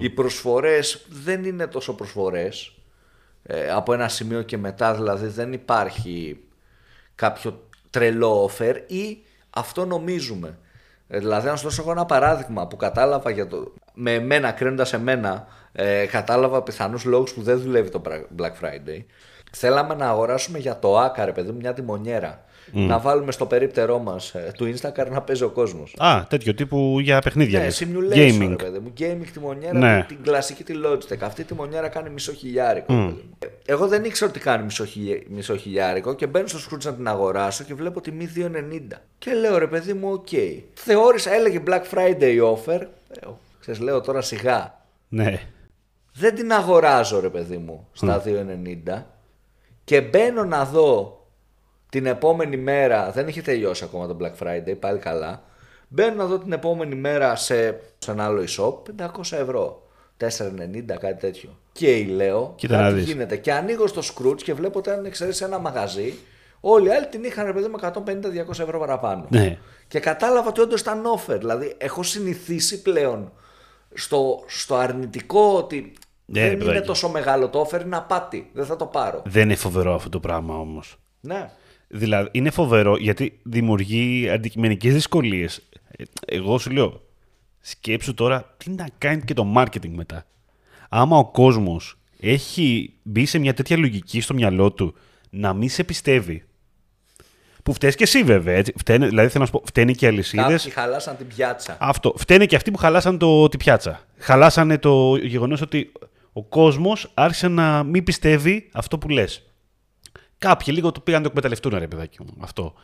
[0.00, 2.74] Οι προσφορές δεν είναι τόσο προσφορές.
[3.42, 6.40] Ε, από ένα σημείο και μετά δηλαδή δεν υπάρχει
[7.14, 9.18] κάποιο τρελό offer ή
[9.50, 10.58] αυτό νομίζουμε.
[11.08, 13.72] Ε, δηλαδή, να σου δώσω εγώ ένα παράδειγμα που κατάλαβα για το.
[13.94, 18.02] με εμένα, κρίνοντας εμένα, ε, κατάλαβα πιθανούς λόγους που δεν δουλεύει το
[18.38, 19.04] Black Friday.
[19.52, 22.44] Θέλαμε να αγοράσουμε για το άκαρε, παιδί μου, μια τιμονιέρα.
[22.72, 25.94] Να βάλουμε στο περίπτερό μας ε, του Instagram να παίζει ο κόσμος.
[25.98, 27.60] Α, τέτοιο τύπου για παιχνίδια.
[27.60, 28.48] Ναι, simulation, Gaming.
[28.48, 28.92] Ρε, παιδί μου.
[28.98, 30.04] Gaming τιμονιέρα, ναι.
[30.06, 31.18] την, την κλασική τη Logitech.
[31.20, 33.08] Αυτή η τιμονιέρα κάνει μισό χιλιάρικο.
[33.08, 33.46] Mm.
[33.66, 34.84] Εγώ δεν ήξερα ότι κάνει μισό,
[35.28, 38.50] μισό χιλιάρικο και μπαίνω στο Skroutz να την αγοράσω και βλέπω τιμή 2,90.
[39.18, 40.26] Και λέω ρε παιδί μου, οκ.
[40.30, 40.60] Okay.
[40.74, 42.80] Θεώρησα, έλεγε Black Friday offer.
[43.66, 44.80] Ε, λέω τώρα σιγά.
[45.08, 45.40] Ναι.
[46.14, 49.02] Δεν την αγοράζω ρε παιδί μου στα 2,90
[49.84, 51.18] και μπαίνω να δω
[51.88, 55.42] την επόμενη μέρα, δεν έχει τελειώσει ακόμα το Black Friday, πάλι καλά.
[55.88, 59.82] Μπαίνω να δω την επόμενη μέρα σε, σε ένα άλλο e-shop 500 ευρώ.
[60.20, 60.28] 4,90
[60.86, 61.58] κάτι τέτοιο.
[61.72, 63.36] Και λέω, Κοίτα κάτι γίνεται.
[63.36, 66.14] Και ανοίγω στο Scrooge και βλέπω ότι αν ξέρεις ένα μαγαζί,
[66.60, 67.92] όλοι οι άλλοι την είχαν ρε παιδί με
[68.48, 69.26] 150-200 ευρώ παραπάνω.
[69.28, 69.58] Ναι.
[69.88, 71.38] Και κατάλαβα ότι όντως ήταν offer.
[71.38, 73.32] Δηλαδή, έχω συνηθίσει πλέον
[73.94, 75.92] στο, στο αρνητικό ότι
[76.26, 78.50] ναι, δεν είναι τόσο μεγάλο το offer, είναι απάτη.
[78.52, 79.22] Δεν θα το πάρω.
[79.24, 80.96] Δεν είναι φοβερό αυτό το πράγμα όμως.
[81.20, 81.50] Ναι.
[81.88, 85.62] Δηλαδή, είναι φοβερό γιατί δημιουργεί αντικειμενικές δυσκολίες.
[86.26, 87.00] Εγώ σου λέω,
[87.60, 90.26] σκέψου τώρα τι να κάνει και το marketing μετά.
[90.88, 94.94] Άμα ο κόσμος έχει μπει σε μια τέτοια λογική στο μυαλό του
[95.30, 96.44] να μην σε πιστεύει.
[97.62, 98.54] Που φταίεις και εσύ βέβαια.
[98.54, 98.72] Έτσι.
[98.76, 100.62] Φταίνε, δηλαδή θέλω να σου πω, φταίνε και οι αλυσίδες.
[100.62, 101.76] Κάποιοι χαλάσαν την πιάτσα.
[101.80, 102.14] Αυτό.
[102.16, 104.00] Φταίνε και αυτοί που χαλάσαν το, την πιάτσα.
[104.18, 105.92] Χαλάσανε το γεγονός ότι
[106.36, 109.42] ο κόσμος άρχισε να μην πιστεύει αυτό που λες.
[110.38, 112.34] Κάποιοι λίγο το πήγαν να το εκμεταλλευτούν, ρε παιδάκι μου.
[112.40, 112.74] Αυτό.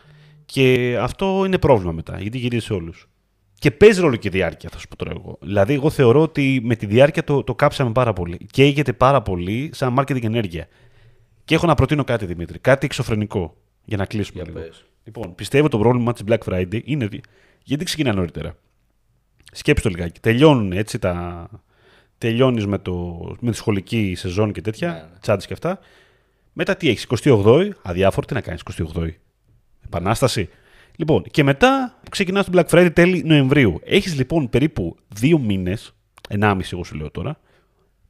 [0.45, 3.09] Και αυτό είναι πρόβλημα μετά, γιατί γυρίζει σε όλους.
[3.55, 5.39] Και παίζει ρόλο και η διάρκεια, θα σου πω τώρα εγώ.
[5.41, 8.47] Δηλαδή, εγώ θεωρώ ότι με τη διάρκεια το, το κάψαμε πάρα πολύ.
[8.51, 10.69] Και έγινε πάρα πολύ σαν marketing ενέργεια.
[11.45, 12.59] Και έχω να προτείνω κάτι, Δημήτρη.
[12.59, 13.57] Κάτι εξωφρενικό.
[13.85, 14.69] Για να κλείσουμε για λίγο.
[15.05, 17.21] Λοιπόν, πιστεύω το πρόβλημα της Black Friday είναι ότι.
[17.65, 18.57] Γιατί ξεκινά νωρίτερα.
[19.53, 20.21] Σκέψτε το λιγάκι.
[20.21, 21.49] Τελειώνουν έτσι τα.
[22.21, 23.19] Τελειώνεις με, το...
[23.41, 24.89] με τη σχολική σεζόν και τέτοια.
[24.89, 25.19] Ναι, ναι.
[25.21, 25.79] Τσάντε και αυτά.
[26.53, 29.11] Μετά τι έχεις, 28η, αδιάφορο, τι να κάνεις 28η.
[29.85, 30.49] Επανάσταση.
[30.97, 33.81] Λοιπόν, και μετά ξεκινάς το Black Friday τέλη Νοεμβρίου.
[33.85, 35.95] Έχεις λοιπόν περίπου δύο μήνες,
[36.29, 37.41] ενάμιση εγώ σου λέω τώρα,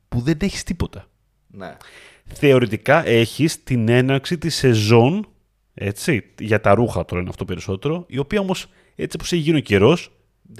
[0.08, 1.06] που δεν έχεις τίποτα.
[1.46, 1.76] Ναι.
[2.24, 5.28] Θεωρητικά έχεις την έναρξη της σεζόν
[5.74, 9.58] έτσι, για τα ρούχα τώρα είναι αυτό περισσότερο, η οποία όμως έτσι όπως έχει γίνει
[9.58, 10.12] ο καιρός,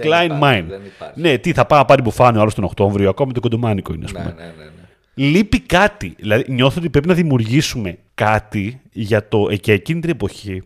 [0.03, 0.66] Klein Mind.
[1.14, 4.12] Ναι, τι θα πάω να πάρει μπουφάνι άλλο τον Οκτώβριο, ακόμα το κοντομάνικο είναι, ας
[4.12, 4.24] πούμε.
[4.24, 4.70] Ναι, ναι, ναι, ναι
[5.14, 6.14] λείπει κάτι.
[6.18, 10.62] Δηλαδή, νιώθω ότι πρέπει να δημιουργήσουμε κάτι για το και εκείνη την εποχή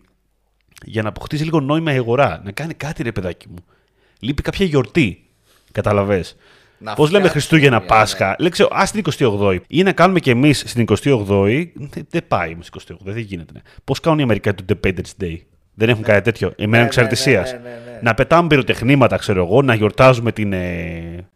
[0.85, 2.41] για να αποκτήσει λίγο νόημα η αγορά.
[2.43, 3.65] Να κάνει κάτι, ρε παιδάκι μου.
[4.19, 5.25] Λείπει κάποια γιορτή.
[5.71, 6.23] Καταλαβέ.
[6.95, 7.85] Πώς λέμε Χριστούγεννα, ναι.
[7.85, 8.27] Πάσχα.
[8.27, 8.35] Ναι.
[8.39, 9.59] Λέξε, ας την 28η.
[9.67, 11.65] Ή να κάνουμε κι εμείς στην 28η.
[12.09, 13.53] Δεν πάει με 28η, δεν γίνεται.
[13.53, 13.61] Ναι.
[13.83, 15.37] Πώς κάνουν οι Αμερικάνοι το Independence Day;
[15.75, 16.07] Δεν έχουν ναι.
[16.07, 16.53] κάτι τέτοιο.
[16.57, 17.41] Εμένα ναι, εξαρτησία.
[17.41, 21.27] Ναι, ναι, να πετάμε πυροτεχνήματα, ξέρω εγώ, να γιορτάζουμε την, ε,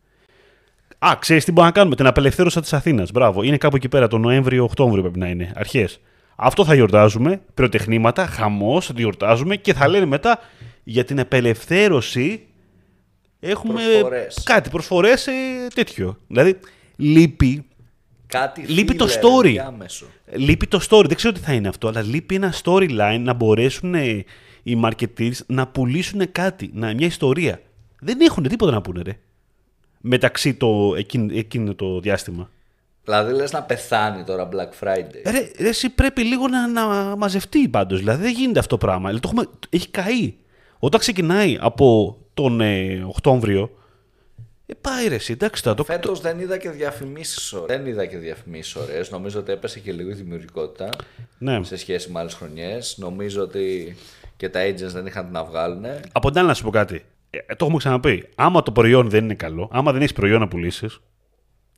[1.00, 3.12] Α, ξέρεις τι μπορούμε να κάνουμε; Την απελευθέρωση της Αθήνας.
[3.12, 3.44] Μπράβο.
[3.44, 5.52] Είναι κάπου εκεί πέρα, τον Νοέμβριο-Οκτώβριο πρέπει να είναι.
[5.56, 6.00] Αρχές.
[6.36, 7.42] Αυτό θα γιορτάζουμε.
[7.54, 10.40] Πυροτεχνήματα, χαμός, θα γιορτάζουμε και θα λένε μετά
[10.84, 12.44] για την απελευθέρωση.
[13.40, 14.42] Έχουμε προσφορές.
[14.46, 15.32] κάτι, προσφορές ε,
[15.74, 16.18] τέτοιο.
[16.28, 16.60] Δηλαδή,
[16.96, 17.66] λείπει.
[18.30, 19.56] Κάτι λείπει το story.
[20.34, 21.06] Λείπει το story.
[21.08, 24.24] Δεν ξέρω τι θα είναι αυτό, αλλά λείπει ένα storyline να μπορέσουν ε,
[24.64, 27.62] οι marketers να πουλήσουν κάτι, να, μια ιστορία.
[28.00, 29.18] Δεν έχουν τίποτα να πούνε, ρε
[30.00, 30.96] μεταξύ το,
[31.34, 32.50] εκείνο, το διάστημα.
[33.04, 35.32] Δηλαδή λες να πεθάνει τώρα Black Friday.
[35.32, 38.00] Ρε, ρε εσύ πρέπει λίγο να, να μαζευτεί πάντως.
[38.00, 39.08] Δηλαδή δεν γίνεται αυτό το πράγμα.
[39.08, 40.34] Δηλαδή, το έχουμε, έχει καεί.
[40.80, 43.72] Όταν ξεκινάει από τον ε, Οκτώβριο,
[44.70, 45.84] ε, πάει ρε εσύ, εντάξει το...
[45.84, 47.78] Φέτος δεν είδα και διαφημίσεις ωραίες.
[47.78, 49.12] Δεν είδα και διαφημίσεις ωραίες.
[49.12, 50.90] Νομίζω ότι έπεσε και λίγο η δημιουργικότητα
[51.38, 51.64] ναι.
[51.64, 52.96] σε σχέση με άλλες χρονιές.
[52.98, 53.96] Νομίζω ότι
[54.38, 55.86] και τα agents δεν είχαν να βγάλουν.
[56.12, 57.06] Από την άλλη να σου πω κάτι.
[57.30, 58.30] Ε, το έχουμε ξαναπεί.
[58.36, 61.00] Άμα το προϊόν δεν είναι καλό, άμα δεν έχεις προϊόν να πουλήσεις,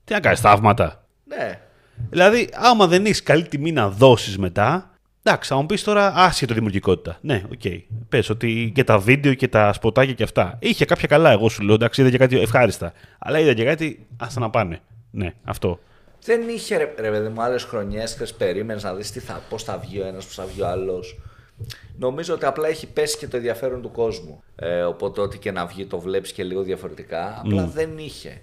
[0.04, 1.06] τι να κάνεις, θαύματα.
[1.24, 1.60] Ναι.
[2.10, 4.91] Δηλαδή, άμα δεν έχεις καλή τιμή να δώσεις μετά,
[5.24, 7.18] εντάξει, θα μου πεις τώρα άσχετο δημιουργικότητα.
[7.22, 7.60] Ναι, οκ.
[7.64, 7.80] Okay.
[8.10, 10.58] Πες ότι και τα βίντεο και τα σποτάκια και αυτά.
[10.62, 12.94] Είχε κάποια καλά, εγώ σου λέω, εντάξει, είδα και κάτι ευχάριστα.
[13.20, 14.82] Αλλά είδα και κάτι, άστα να πάνε.
[15.12, 15.80] Ναι, αυτό.
[16.24, 20.06] Δεν είχε ρε, ρε παιδί μου άλλες χρονιές, περίμενες να δεις πώς θα βγει ο
[20.06, 21.20] ένας, πώς θα βγει ο άλλος.
[21.98, 24.44] Νομίζω ότι απλά έχει πέσει και το ενδιαφέρον του κόσμου.
[24.56, 27.42] Ε, οπότε ό,τι και να βγει το βλέπεις και λίγο διαφορετικά.
[27.46, 28.42] Απλά δεν είχε.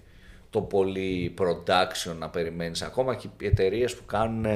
[0.50, 2.82] Το πολύ production να περιμένεις.
[2.82, 4.46] Ακόμα και οι εταιρείες που κάνουν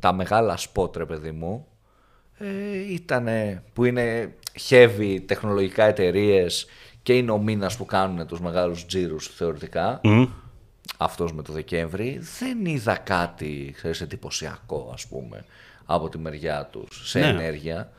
[0.00, 1.66] τα μεγάλα spot, ρε παιδί μου,
[2.38, 4.34] ε, ήτανε, που είναι
[4.68, 6.66] heavy τεχνολογικά εταιρείες
[7.02, 10.00] και είναι ο μήνας που κάνουν τους μεγάλους τζίρους θεωρητικά.
[10.98, 15.44] Αυτός με το Δεκέμβρη δεν είδα κάτι ξέρεις, εντυπωσιακό ας πούμε
[15.86, 17.26] από τη μεριά τους σε Ναι.
[17.26, 17.92] ενέργεια.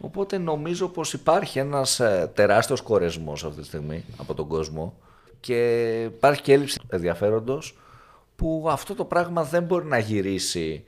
[0.00, 4.94] Οπότε νομίζω πως υπάρχει ένας ε, τεράστιος κορεσμός αυτή τη στιγμή από τον κόσμο
[5.40, 7.78] και υπάρχει και έλλειψη ενδιαφέροντος
[8.36, 10.84] που αυτό το πράγμα δεν μπορεί να γυρίσει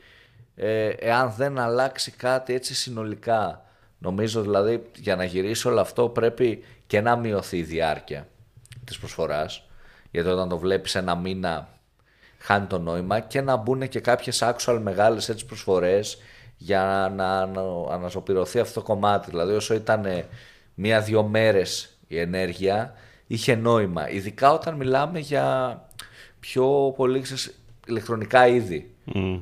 [0.54, 3.64] ε, εάν δεν αλλάξει κάτι έτσι συνολικά.
[3.98, 8.28] Νομίζω δηλαδή για να γυρίσει όλο αυτό πρέπει και να μειωθεί η διάρκεια
[8.84, 9.64] της προσφοράς
[10.10, 11.68] γιατί όταν το βλέπεις ένα μήνα
[12.38, 16.18] χάνει το νόημα και να μπουν και κάποιες actual μεγάλες έτσι προσφορές
[16.56, 19.30] για να, να αναζωπηρωθεί αυτό το κομμάτι.
[19.30, 20.24] Δηλαδή όσο ήταν
[20.74, 22.94] μία-δύο μέρες η ενέργεια
[23.30, 24.10] είχε νόημα.
[24.10, 25.78] Ειδικά όταν μιλάμε για
[26.40, 28.94] πιο πολύ ξέρεις, ηλεκτρονικά είδη.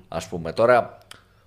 [0.09, 0.99] Ας πούμε τώρα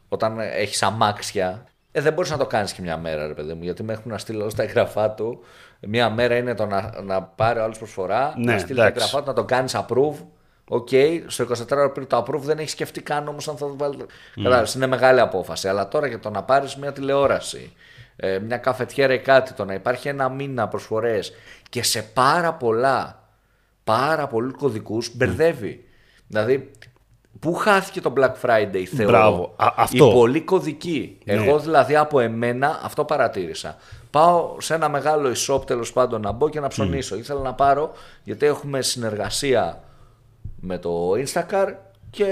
[0.10, 3.64] όταν έχεις αμάξια ε, δεν μπορείς να το κάνεις και μια μέρα ρε παιδί μου
[3.64, 5.40] γιατί με έχουν να στείλω τα έγγραφά του
[5.80, 9.04] μια μέρα είναι το να, να πάρει ο άλλος προσφορά Ναι, να στείλει τα εντάξει.
[9.04, 10.26] έγγραφά του να το κάνεις approve
[10.68, 10.90] Οκ,
[11.28, 14.06] στο 24 ώρα πριν το approve δεν έχεις σκεφτεί καν όμως αν θα το βάλει.
[14.36, 15.68] Κατάλαβες, είναι μεγάλη απόφαση.
[15.68, 17.74] Αλλά τώρα για το να πάρεις μια τηλεόραση,
[18.24, 21.34] ε, μια καφετιέρα ή κάτι, το να υπάρχει ένα μήνα προσφορές
[21.70, 23.24] και σε πάρα πολλά,
[23.84, 25.84] πάρα πολλούς κωδικούς μπερδεύει.
[26.28, 26.72] Δηλαδή,
[27.40, 29.12] πού χάθηκε το Black Friday, θεωρώ.
[29.12, 29.54] Μπράβο.
[29.56, 30.06] Α, αυτό.
[30.06, 31.18] Οι πολλοί κωδικοί.
[31.26, 33.78] Εγώ δηλαδή από εμένα αυτό παρατήρησα.
[34.10, 37.16] Πάω σε ένα μεγάλο e-shop τέλος πάντων να μπω και να ψωνίσω.
[37.16, 37.92] Ήθελα να πάρω
[38.24, 39.84] γιατί έχουμε συνεργασία
[40.60, 41.74] με το Instacar
[42.10, 42.26] και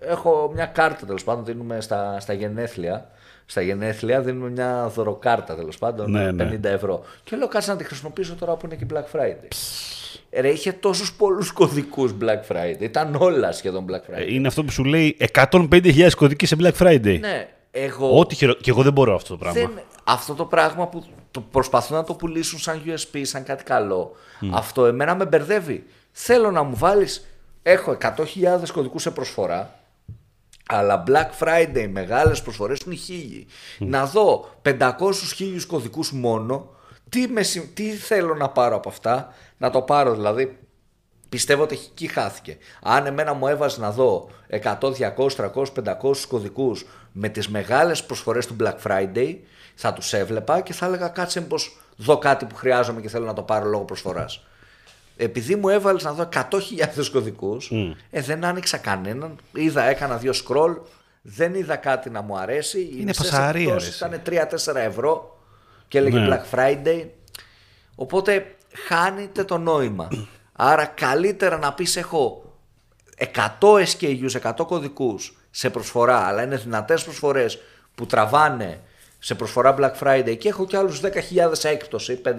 [0.00, 1.44] έχω μια κάρτα τέλος πάντων.
[1.44, 3.10] Δίνουμε στα, στα γενέθλια.
[3.50, 6.10] Στα γενέθλια δίνουμε μια δωροκάρτα τέλος πάντων.
[6.10, 6.58] Ναι, ναι.
[6.62, 7.04] 50 ευρώ.
[7.24, 9.48] Και λέω κάτσε να τη χρησιμοποιήσω τώρα που είναι και Black Friday.
[10.32, 12.80] Ρε, είχε τόσους πολλούς κωδικούς Black Friday.
[12.80, 14.16] Ήταν όλα σχεδόν Black Friday.
[14.18, 17.18] Ε, Είναι αυτό που σου λέει 105.000 κωδικοί σε Black Friday.
[17.20, 18.18] ναι, εγώ.
[18.18, 18.54] Ό,τι χειρο...
[18.54, 19.60] Και εγώ δεν μπορώ αυτό το πράγμα.
[19.60, 19.70] Δεν,
[20.04, 24.12] αυτό το πράγμα που το προσπαθούν να το πουλήσουν σαν USP, σαν κάτι καλό,
[24.52, 25.84] αυτό εμένα με μπερδεύει.
[26.12, 27.26] Θέλω να μου βάλεις,
[27.62, 28.16] έχω 100.000
[28.72, 29.79] κωδικούς σε προσφορά,
[30.70, 33.46] αλλά Black Friday, μεγάλες προσφορές είναι χίλιοι.
[33.78, 34.90] Να δω 500
[35.34, 36.68] χίλιους κωδικούς μόνο,
[37.08, 40.58] τι, με, συ- τι θέλω να πάρω από αυτά, να το πάρω δηλαδή
[41.28, 42.56] Πιστεύω ότι εκεί χάθηκε.
[42.82, 45.64] Αν εμένα μου έβαζε να δω 100, 200, 300,
[46.02, 49.36] 500 κωδικούς με τις μεγάλες προσφορές του Black Friday,
[49.74, 53.32] θα τους έβλεπα και θα έλεγα κάτσε πως δω κάτι που χρειάζομαι και θέλω να
[53.32, 54.46] το πάρω λόγω προσφοράς.
[55.22, 57.70] Επειδή μου έβαλες να δω 100.000 κωδικούς,
[58.10, 59.36] ε, δεν άνοιξα κανέναν.
[59.52, 60.76] Είδα, έκανα δύο scroll,
[61.22, 62.80] δεν είδα κάτι να μου αρέσει.
[62.80, 64.22] Οι Είναι μισές πασαρία, εκπτώσεις ρε, ήταν
[64.74, 65.38] 3-4 ευρώ
[65.88, 66.28] και έλεγε Ναι.
[66.28, 67.04] Black Friday.
[67.94, 68.56] Οπότε
[68.86, 70.08] χάνεται το νόημα.
[70.52, 72.54] Άρα καλύτερα να πεις έχω
[73.60, 77.58] 100 SKUs, 100 κωδικούς σε προσφορά, αλλά είναι δυνατές προσφορές
[77.94, 78.80] που τραβάνε
[79.22, 81.08] σε προσφορά Black Friday και έχω και άλλους 10.000
[81.62, 82.30] έκπτωση, 5%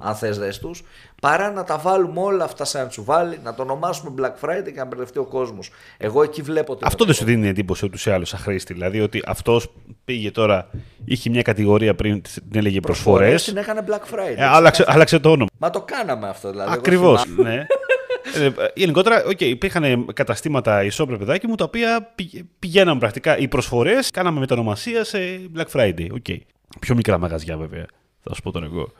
[0.00, 0.82] αν θες δες τους,
[1.20, 4.78] παρά να τα βάλουμε όλα αυτά σε ένα τσουβάλι, να το ονομάσουμε Black Friday και
[4.78, 5.70] να μπερδευτεί ο κόσμος.
[5.96, 8.72] Εγώ εκεί βλέπω την Αυτό δεν σου δίνει εντύπωση ούτως ή άλλως σαν χρήστη.
[8.72, 9.72] Δηλαδή ότι αυτός
[10.04, 10.70] πήγε τώρα,
[11.04, 13.28] είχε μια κατηγορία πριν, την έλεγε προσφορές.
[13.28, 14.36] προσφορές την έκανε Black Friday.
[14.38, 15.48] Ε, άλλαξε, άλλαξε το όνομα.
[15.58, 16.68] Μα το κάναμε αυτό δηλαδή.
[16.70, 17.22] εγώ Ακριβώς.
[17.22, 17.54] θυμάμαι.
[17.54, 17.66] ναι.
[18.34, 24.10] Ε, γενικότερα, okay, υπήρχαν καταστήματα ισό παιδάκι μου τα οποία πηγ- πηγαίναν πρακτικά οι προσφορές,
[24.10, 25.18] κάναμε μετανομασία σε
[25.56, 26.06] Black Friday.
[26.22, 26.36] Okay.
[26.80, 27.86] Πιο μικρά μαγαζιά βέβαια.
[28.22, 28.92] Θα σου πω τον εγώ.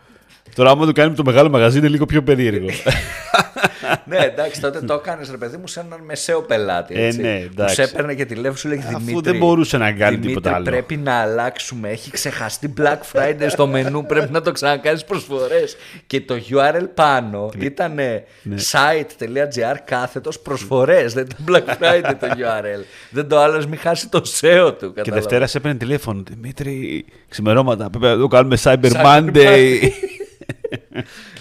[0.55, 2.66] Τώρα, άμα το κάνουμε το μεγάλο μαγαζί, είναι λίγο πιο περίεργο.
[4.05, 6.94] ναι, εντάξει, τότε το έκανες ρε παιδί μου σε έναν μεσαίο πελάτη.
[6.94, 7.74] Ε, Έτσι, ναι, που εντάξει.
[7.74, 9.30] σε έπαιρνε και τηλέφωνο σου λέγει Αφού Δημήτρη.
[9.30, 10.64] δεν μπορούσε να κάνει Δημήτρη, τίποτα άλλο.
[10.64, 11.88] Πρέπει να αλλάξουμε.
[11.88, 14.07] Έχει ξεχαστεί Black Friday στο μενού.
[14.07, 15.76] πρέπει να το ξανακάνεις προσφορές.
[16.07, 18.24] Και το URL πάνω ήταν Ναι.
[18.70, 21.12] site.gr κάθετος προσφορές.
[21.12, 22.84] Δεν ήταν Black Friday το URL.
[23.11, 24.86] δεν το άλλος, μην χάσει το SEO του.
[24.86, 25.12] Και κατάλαβες.
[25.12, 26.22] Δευτέρα σε έπαιρνε τηλέφωνο.
[26.30, 27.90] Δημήτρη, ξημερώματα.
[27.90, 29.78] Πρέπει να το κάνουμε Cyber Cyber Monday.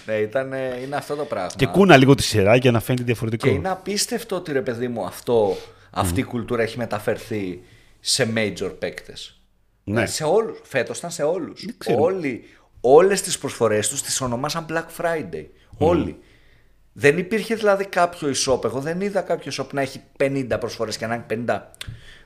[0.05, 0.53] ναι, ήταν,
[0.83, 1.51] είναι αυτό το πράγμα.
[1.55, 3.47] και κούνα λίγο τη σειρά για να φαίνεται διαφορετικό.
[3.47, 5.57] Και είναι απίστευτο ότι ρε παιδί μου αυτό,
[5.91, 7.61] αυτή η κουλτούρα έχει μεταφερθεί
[7.99, 9.41] σε major παίκτες.
[9.83, 10.05] Ναι.
[10.05, 10.59] Σε όλους.
[10.63, 11.65] Φέτος ήταν σε όλους.
[11.77, 12.03] ξέρω.
[12.03, 12.43] Όλοι,
[12.81, 15.45] όλες τις προσφορές τους τις ονομάσαν Black Friday.
[15.77, 16.19] Όλοι.
[16.93, 18.63] Δεν υπήρχε δηλαδή κάποιο e-shop.
[18.63, 21.59] Εγώ δεν είδα κάποιο shop να έχει 50 προσφορές και να έχει 50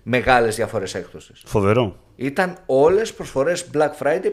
[0.03, 1.43] μεγάλες διαφορές έκπτωσης.
[1.45, 1.99] Φοβερό.
[2.15, 4.31] Ήταν όλες προσφορές Black Friday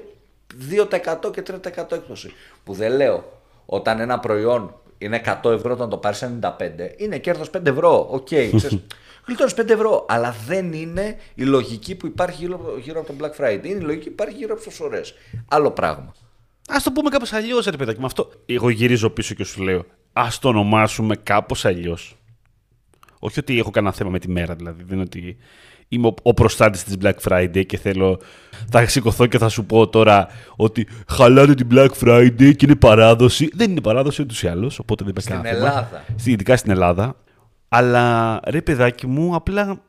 [0.70, 2.30] 2% και 3% έκπτωση.
[2.64, 6.51] Που δεν λέω όταν ένα προϊόν είναι 100 ευρώ όταν το πάρεις 95
[6.96, 8.07] είναι κέρδος 5 ευρώ.
[8.11, 8.26] Οκ,
[8.57, 8.78] ξέρεις,
[9.26, 10.07] γλιτώνεις 5 ευρώ.
[10.09, 13.61] Αλλά δεν είναι η λογική που υπάρχει γύρω, από- γύρω από το Black Friday.
[13.64, 15.14] Είναι η λογική που υπάρχει γύρω από τις προσφορές.
[15.49, 16.14] Άλλο πράγμα.
[16.68, 18.01] Α το πούμε κάπως αλλιώς, ρε παιδάκι.
[18.01, 18.30] Με αυτό.
[18.46, 19.84] Εγώ γυρίζω πίσω και σου λέω.
[20.12, 22.16] ας το ονομάσουμε κάπως αλλιώς.
[23.18, 25.36] Όχι ότι έχω κανένα θέμα με τη μέρα δηλαδή, δεν είναι ότι
[25.89, 28.20] είμαι ο, ο προστάτης της Black Friday και θέλω,
[28.70, 33.51] θα σηκωθώ και θα σου πω τώρα ότι χαλάτε την Black Friday και είναι παράδοση.
[33.55, 35.78] Δεν είναι παράδοση ούτως ή άλλως, οπότε δεν υπάρχει Στην κανένα θέμα.
[35.78, 36.05] Ελλάδα.
[36.16, 37.16] Στη- Ειδικά στην Ελλάδα.
[37.68, 39.80] Αλλά ρε παιδάκι μου, απλά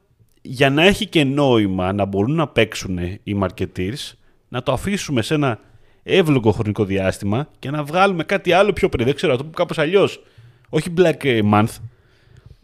[0.41, 4.12] για να έχει και νόημα να μπορούν να παίξουν οι marketeers,
[4.50, 5.60] να το αφήσουμε σε ένα
[6.04, 9.06] εύλογο χρονικό διάστημα και να βγάλουμε κάτι άλλο πιο πριν.
[9.06, 10.24] Δεν ξέρω, να το πω κάπως αλλιώς.
[10.70, 11.76] Όχι Black Month,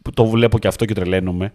[0.02, 1.52] που το βλέπω και αυτό και τρελαίνομαι.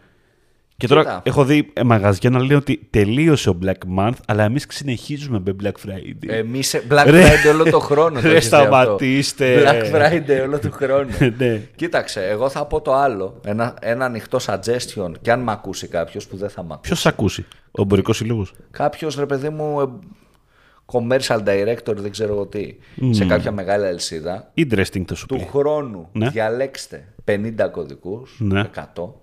[0.81, 1.21] Και τώρα Κοίτα.
[1.25, 5.55] έχω δει ε, μαγαζιά να λένε ότι τελείωσε ο Black Month, αλλά εμείς συνεχίζουμε με
[5.63, 6.29] Black Friday.
[6.29, 7.23] Εμείς Black Ρε.
[7.23, 8.21] Friday όλο το χρόνο.
[8.21, 9.63] το Ρε, έχεις δει αυτό; σταματήστε.
[9.65, 11.11] Black Friday όλο του χρόνου.
[11.39, 11.61] ναι.
[11.77, 13.41] Κοίταξε, εγώ θα πω το άλλο.
[13.45, 16.81] Ένα, ένα ανοιχτό suggestion και αν με ακούσει κάποιος που δεν θα με ακούσει.
[16.89, 19.85] Ποιος θα ακούσει, ο εμπορικός σύλλογος; Κάποιος ρε παιδί μου, ε,
[20.87, 22.75] commercial director, δεν ξέρω εγώ τι,
[23.11, 24.53] σε κάποια μεγάλη αλυσίδα.
[24.57, 25.49] Interesting το σου Του πει.
[25.51, 26.29] χρόνου Ναι.
[26.29, 28.63] διαλέξτε 50 κωδικούς, Ναι.
[28.75, 29.15] 100,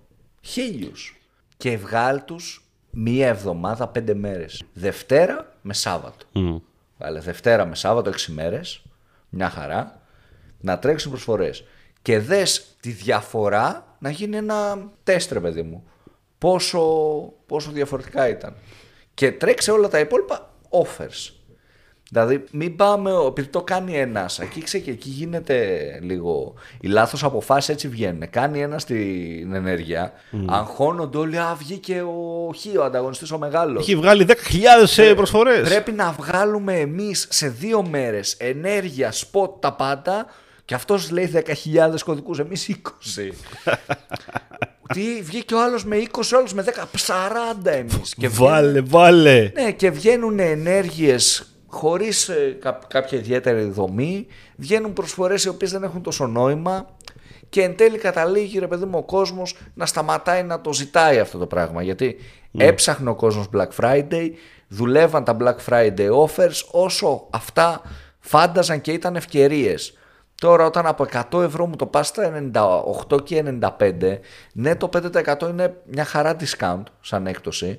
[0.41, 1.12] χίλιους
[1.58, 4.64] και βγάλ τους μία εβδομάδα, πέντε μέρες.
[4.74, 6.26] Δευτέρα με Σάββατο.
[6.32, 6.58] Μμ.
[6.97, 8.82] Βάλε Δευτέρα με Σάββατο, 6 μέρες,
[9.30, 10.01] μια χαρά,
[10.60, 11.64] να τρέξουν προσφορές.
[12.01, 15.84] Και δες τη διαφορά να γίνει ένα τεστ, ρε παιδί μου.
[16.38, 16.82] Πόσο,
[17.45, 18.55] πόσο διαφορετικά ήταν.
[19.14, 21.34] Και τρέξε όλα τα υπόλοιπα offers.
[22.10, 26.53] Δηλαδή, μην πάμε, επειδή το κάνει ένας, εκεί ξέρει και εκεί γίνεται λίγο.
[26.82, 28.30] Οι λάθος αποφάσεις έτσι βγαίνουν.
[28.30, 30.12] Κάνει ένας την ενέργεια,
[30.45, 31.38] αγχώνονται όλοι.
[31.38, 33.82] Α, βγήκε ο Χ, ο ανταγωνιστής ο μεγάλος.
[33.82, 35.70] Έχει βγάλει 10.000 προσφορές.
[35.70, 40.26] Πρέπει να βγάλουμε εμείς σε δύο μέρες ενέργεια, σποτ, τα πάντα.
[40.66, 43.32] Και αυτός λέει 10.000 κωδικούς, εμείς 20.
[44.93, 46.70] Τι βγήκε ο άλλος με 20, ο άλλος με 10,
[47.66, 48.16] 40 εμείς.
[48.30, 49.51] Βάλε, βάλε.
[49.53, 55.84] Ναι, και βγαίνουν ενέργειες χωρίς ε, κά- κάποια ιδιαίτερη δομή, βγαίνουν προσφορές οι οποίες δεν
[55.84, 56.86] έχουν τόσο νόημα
[57.49, 61.38] και εν τέλει καταλήγει ρε παιδί μου ο κόσμος να σταματάει να το ζητάει αυτό
[61.38, 62.15] το πράγμα γιατί
[62.57, 64.30] έψαχνε ο κόσμος Black Friday,
[64.68, 67.82] δουλεύαν τα Black Friday offers όσο αυτά
[68.20, 69.97] φάνταζαν και ήταν ευκαιρίες.
[70.41, 72.49] Τώρα όταν από 100 ευρώ μου το πας στα
[73.09, 73.43] 98 και
[73.80, 74.18] 95,
[74.53, 77.78] ναι το 5% είναι μια χαρά discount σαν έκπτωση ε,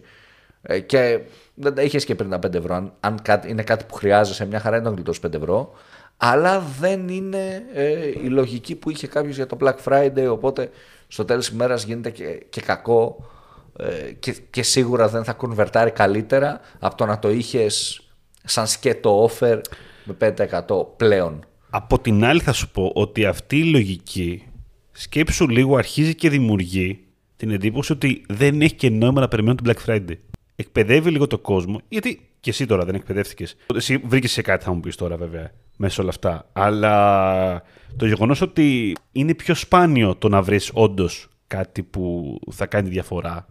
[0.86, 1.20] και
[1.54, 2.74] δεν τα είχες και πριν τα 5 ευρώ.
[2.74, 5.72] Αν, αν κάτι, είναι κάτι που χρειάζεσαι, μια χαρά είναι να γλιτώσεις 5 ευρώ.
[6.16, 10.28] Αλλά δεν είναι ε, η λογική που είχε κάποιος για το Black Friday.
[10.30, 10.70] Οπότε
[11.08, 13.26] στο τέλος της ημέρας γίνεται και, και κακό
[13.78, 18.00] ε, και, και σίγουρα δεν θα κονβερτάρει καλύτερα από το να το είχες
[18.44, 19.60] σαν σκέτο offer
[20.04, 20.34] με
[20.66, 21.44] 5% πλέον.
[21.70, 24.46] Από την άλλη θα σου πω ότι αυτή η λογική
[24.92, 27.00] σκέψου λίγο αρχίζει και δημιουργεί
[27.36, 30.16] την εντύπωση ότι δεν έχει και νόημα να περιμένουν την Black Friday.
[30.60, 33.56] Εκπαιδεύει λίγο το κόσμο, γιατί και εσύ τώρα δεν εκπαιδεύτηκες.
[33.74, 36.48] Εσύ βρήκες σε κάτι, θα μου πεις τώρα βέβαια, μέσα σε όλα αυτά.
[36.52, 37.62] Αλλά
[37.96, 43.46] το γεγονός ότι είναι πιο σπάνιο το να βρεις όντως κάτι που θα κάνει διαφορά.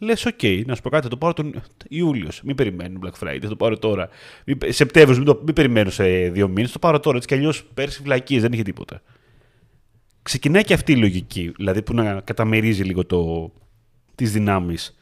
[0.00, 2.42] Λες, οκ, να σου πω κάτι, θα το πάρω τον Ιούλιος.
[2.44, 4.08] Μην περιμένω Black Friday, θα το πάρω τώρα.
[4.46, 7.16] Μην, Σεπτέμβριος, μην, το- μην περιμένω σε δύο μήνες, το πάρω τώρα.
[7.16, 9.02] Έτσι κι αλλιώς πέρσι βλακίες, δεν είχε τίποτα.
[10.22, 13.52] Ξεκινάει και αυτή η λογική, δηλαδή που να καταμερίζει λίγο το,
[14.14, 14.98] τις δυνάμεις.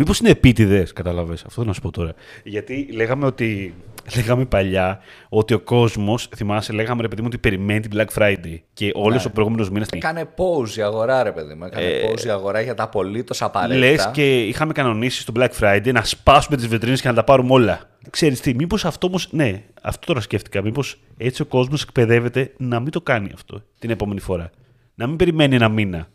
[0.00, 2.14] Μήπως είναι επίτηδες, κατάλαβες, αυτό να σου πω τώρα.
[2.44, 3.74] Γιατί λέγαμε ότι,
[4.16, 8.58] λέγαμε παλιά ότι ο κόσμος, θυμάσαι, λέγαμε ρε παιδί μου ότι περιμένει την Black Friday
[8.72, 11.64] και όλος ο προηγούμενος μήνας Έκανε pause η αγορά, ρε παιδί μου.
[11.64, 13.86] Έκανε pause η αγορά για τα απολύτως απαραίτητα.
[13.86, 17.52] Λες και είχαμε κανονίσει στο Black Friday να σπάσουμε τις βιτρίνες και να τα πάρουμε
[17.52, 17.80] όλα.
[18.10, 19.28] Ξέρεις τι, μήπως αυτό όμως.
[19.30, 20.62] Ναι, αυτό τώρα σκέφτηκα.
[20.62, 24.50] Μήπως έτσι ο κόσμος εκπαιδεύεται να μην το κάνει αυτό την επόμενη φορά.
[24.94, 26.08] Να μην περιμένει ένα μήνα.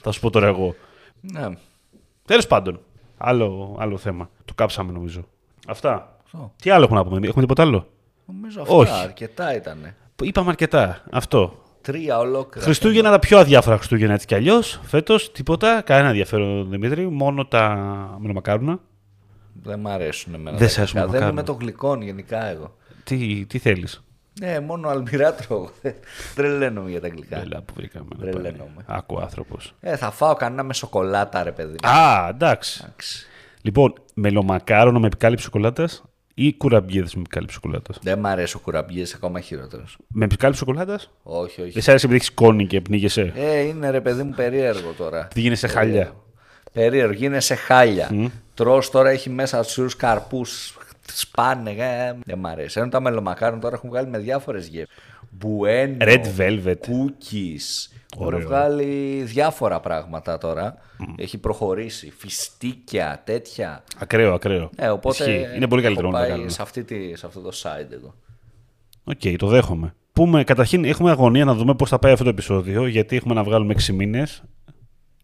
[0.00, 0.74] Θα σου πω τώρα εγώ.
[1.20, 1.48] Ναι.
[2.26, 2.80] Τέλος πάντων.
[3.18, 4.30] Άλλο, άλλο θέμα.
[4.44, 5.24] Το κάψαμε νομίζω.
[5.66, 6.16] Αυτά.
[6.24, 6.52] Αυτό.
[6.62, 7.86] Τι άλλο έχουμε να πούμε, έχουμε τίποτα άλλο;
[8.26, 8.92] Νομίζω αυτά Όχι.
[9.02, 9.94] αρκετά ήταν.
[10.22, 11.02] Είπαμε αρκετά.
[11.10, 11.52] Αυτό.
[11.80, 12.66] Τρία ολόκληρα.
[12.66, 14.80] Χριστούγεννα τα πιο αδιάφορα Χριστούγεννα έτσι κι αλλιώς.
[14.82, 15.82] Φέτος τίποτα.
[15.82, 17.08] Κανένα ενδιαφέρον Δημήτρη.
[17.08, 17.76] Μόνο τα
[18.18, 18.80] μελομακάρονα.
[19.62, 20.56] Δεν μ' αρέσουν εμένα.
[20.56, 21.12] Δεν τα σ' αρέσουν γλυκά.
[21.12, 21.40] Δεν μακάρονα.
[21.40, 22.76] είμαι το γλυκόν γενικά εγώ.
[23.04, 24.04] Τι, τι θέλεις;
[24.40, 25.68] Ναι, μόνο αλμυρά τρώω.
[26.34, 27.40] Τρελαίνομαι για τα γλυκά.
[27.40, 28.06] Έλα που βρήκαμε.
[28.16, 28.84] να Τρελαίνομαι.
[28.86, 28.96] πάει.
[28.98, 29.74] Άκου άνθρωπος.
[29.80, 31.76] Ε, θα φάω κανένα με σοκολάτα, ρε παιδί.
[31.86, 32.80] Α, εντάξει.
[32.84, 33.26] Εντάξει.
[33.62, 36.02] Λοιπόν, μελομακάρονα με επικάλυψη σοκολάτας
[36.34, 39.96] ή κουραμπιέδες με επικάλυψη σοκολάτας; Δεν μ' αρέσει ο κουραμπιέ, ακόμα χειρότερος.
[40.08, 41.70] Με επικάλυψη σοκολάτας; Όχι, όχι.
[41.70, 45.28] Δεν σ' άρεσε επειδή έχεις κόνη και πνίγεσαι; Ε, είναι ρε παιδί μου περίεργο τώρα.
[45.34, 46.12] Τι γίνεσαι χάλια;
[46.72, 48.08] Περίεργο, γίνεσαι χάλια.
[48.12, 48.26] Mm.
[48.54, 50.77] Τρως τώρα έχει μέσα τους καρπούς,
[51.12, 51.70] σπάνε.
[51.70, 52.80] Ε, δεν μ' αρέσει.
[52.80, 54.96] Ενώ τα μελομακάρονα τώρα έχουν βγάλει με διάφορες γεύσεις.
[55.30, 55.96] Μπουένο.
[56.00, 56.72] Red velvet.
[56.72, 57.92] Cookies.
[58.14, 58.40] Έχουν Ωραίο.
[58.40, 60.76] βγάλει διάφορα πράγματα τώρα.
[61.16, 62.12] Έχει προχωρήσει.
[62.16, 63.84] Φιστίκια, τέτοια.
[63.98, 64.70] Ακραίο, ακραίο.
[64.76, 65.56] Ε, οπότε Ισχύει.
[65.56, 66.50] Είναι πολύ καλύτερο έχω να το πάει κάνουμε.
[66.50, 68.14] σε, αυτή τη, σε αυτό το site εγώ.
[69.04, 69.94] Οκ, το δέχομαι.
[70.12, 73.42] πούμε, καταρχήν έχουμε αγωνία να δούμε πώς θα πάει αυτό το επεισόδιο, γιατί έχουμε να
[73.44, 74.42] βγάλουμε 6 μήνες.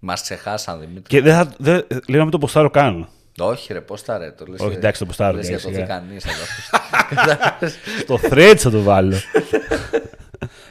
[0.00, 1.02] Μας ξεχάσαν, Δημήτρη.
[1.02, 1.54] Και δεν θα.
[1.58, 3.08] Δεν, λέω να μην το ποστάρω καν.
[3.38, 4.30] Όχι, ρε, πώς τα ρε.
[4.30, 5.36] Το λες, Όχι, εντάξει, το ποστάρω.
[5.36, 5.80] λες για το σιγά.
[5.80, 6.16] δει κανείς.
[8.00, 9.16] Στο Threads θα το βάλω.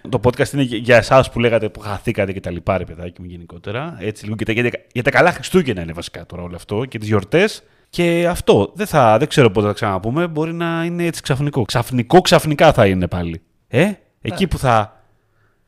[0.09, 3.27] το podcast είναι για εσάς που λέγατε που χαθήκατε και τα λοιπά, ρε παιδάκι μου
[3.29, 3.97] γενικότερα.
[3.99, 6.85] Έτσι λίγο και τα, για, τα- για τα καλά Χριστούγεννα είναι βασικά τώρα όλο αυτό
[6.85, 7.63] και τις γιορτές.
[7.89, 10.27] Και αυτό δεν, θα, δεν ξέρω πότε θα τα ξαναπούμε.
[10.27, 11.61] Μπορεί να είναι έτσι ξαφνικό.
[11.61, 13.41] Ξαφνικό, ξαφνικά θα είναι πάλι.
[13.67, 13.91] Ε,
[14.21, 14.92] εκεί που θα,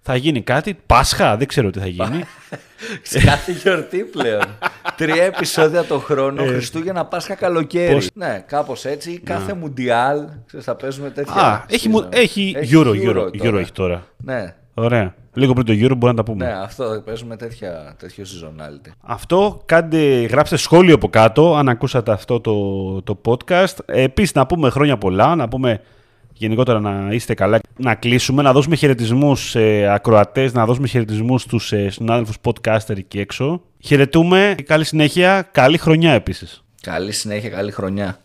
[0.07, 0.77] θα γίνει κάτι.
[0.85, 2.23] Πάσχα, δεν ξέρω τι θα γίνει.
[3.25, 4.41] Κάθε γιορτή πλέον.
[4.97, 7.91] Τρία επεισόδια το χρόνο, Χριστούγεννα, Πάσχα, καλοκαίρι.
[7.91, 7.93] Ε.
[7.93, 9.11] Πώς- Ναι, κάπως έτσι.
[9.11, 10.19] Ή κάθε Μουντιάλ.
[10.47, 11.33] ξέρεις, Θα παίζουμε τέτοια.
[11.41, 12.15] Α, έχει, μου- season.
[12.15, 13.29] έχει, Euro, Euro, τώρα.
[13.43, 14.07] Euro έχει τώρα.
[14.17, 15.13] Ναι, Ωραία.
[15.33, 16.45] Λίγο πριν το Euro μπορεί να τα πούμε.
[16.45, 18.89] ναι, αυτό παίζουμε τέτοια, τέτοιο seasonality.
[19.01, 22.53] Αυτό, κάντε, γράψτε σχόλιο από κάτω αν ακούσατε αυτό το,
[23.01, 23.75] το podcast.
[23.85, 25.81] Επίσης να πούμε χρόνια πολλά, να πούμε
[26.37, 31.71] γενικότερα να είστε καλά, να κλείσουμε, να δώσουμε χαιρετισμούς σε ακροατές, να δώσουμε χαιρετισμούς στους
[31.71, 33.61] ε, συνάδελφους podcaster εκεί έξω.
[33.79, 36.63] Χαιρετούμε, καλή συνέχεια, καλή χρονιά επίσης.
[36.81, 38.19] Καλή συνέχεια, καλή χρονιά.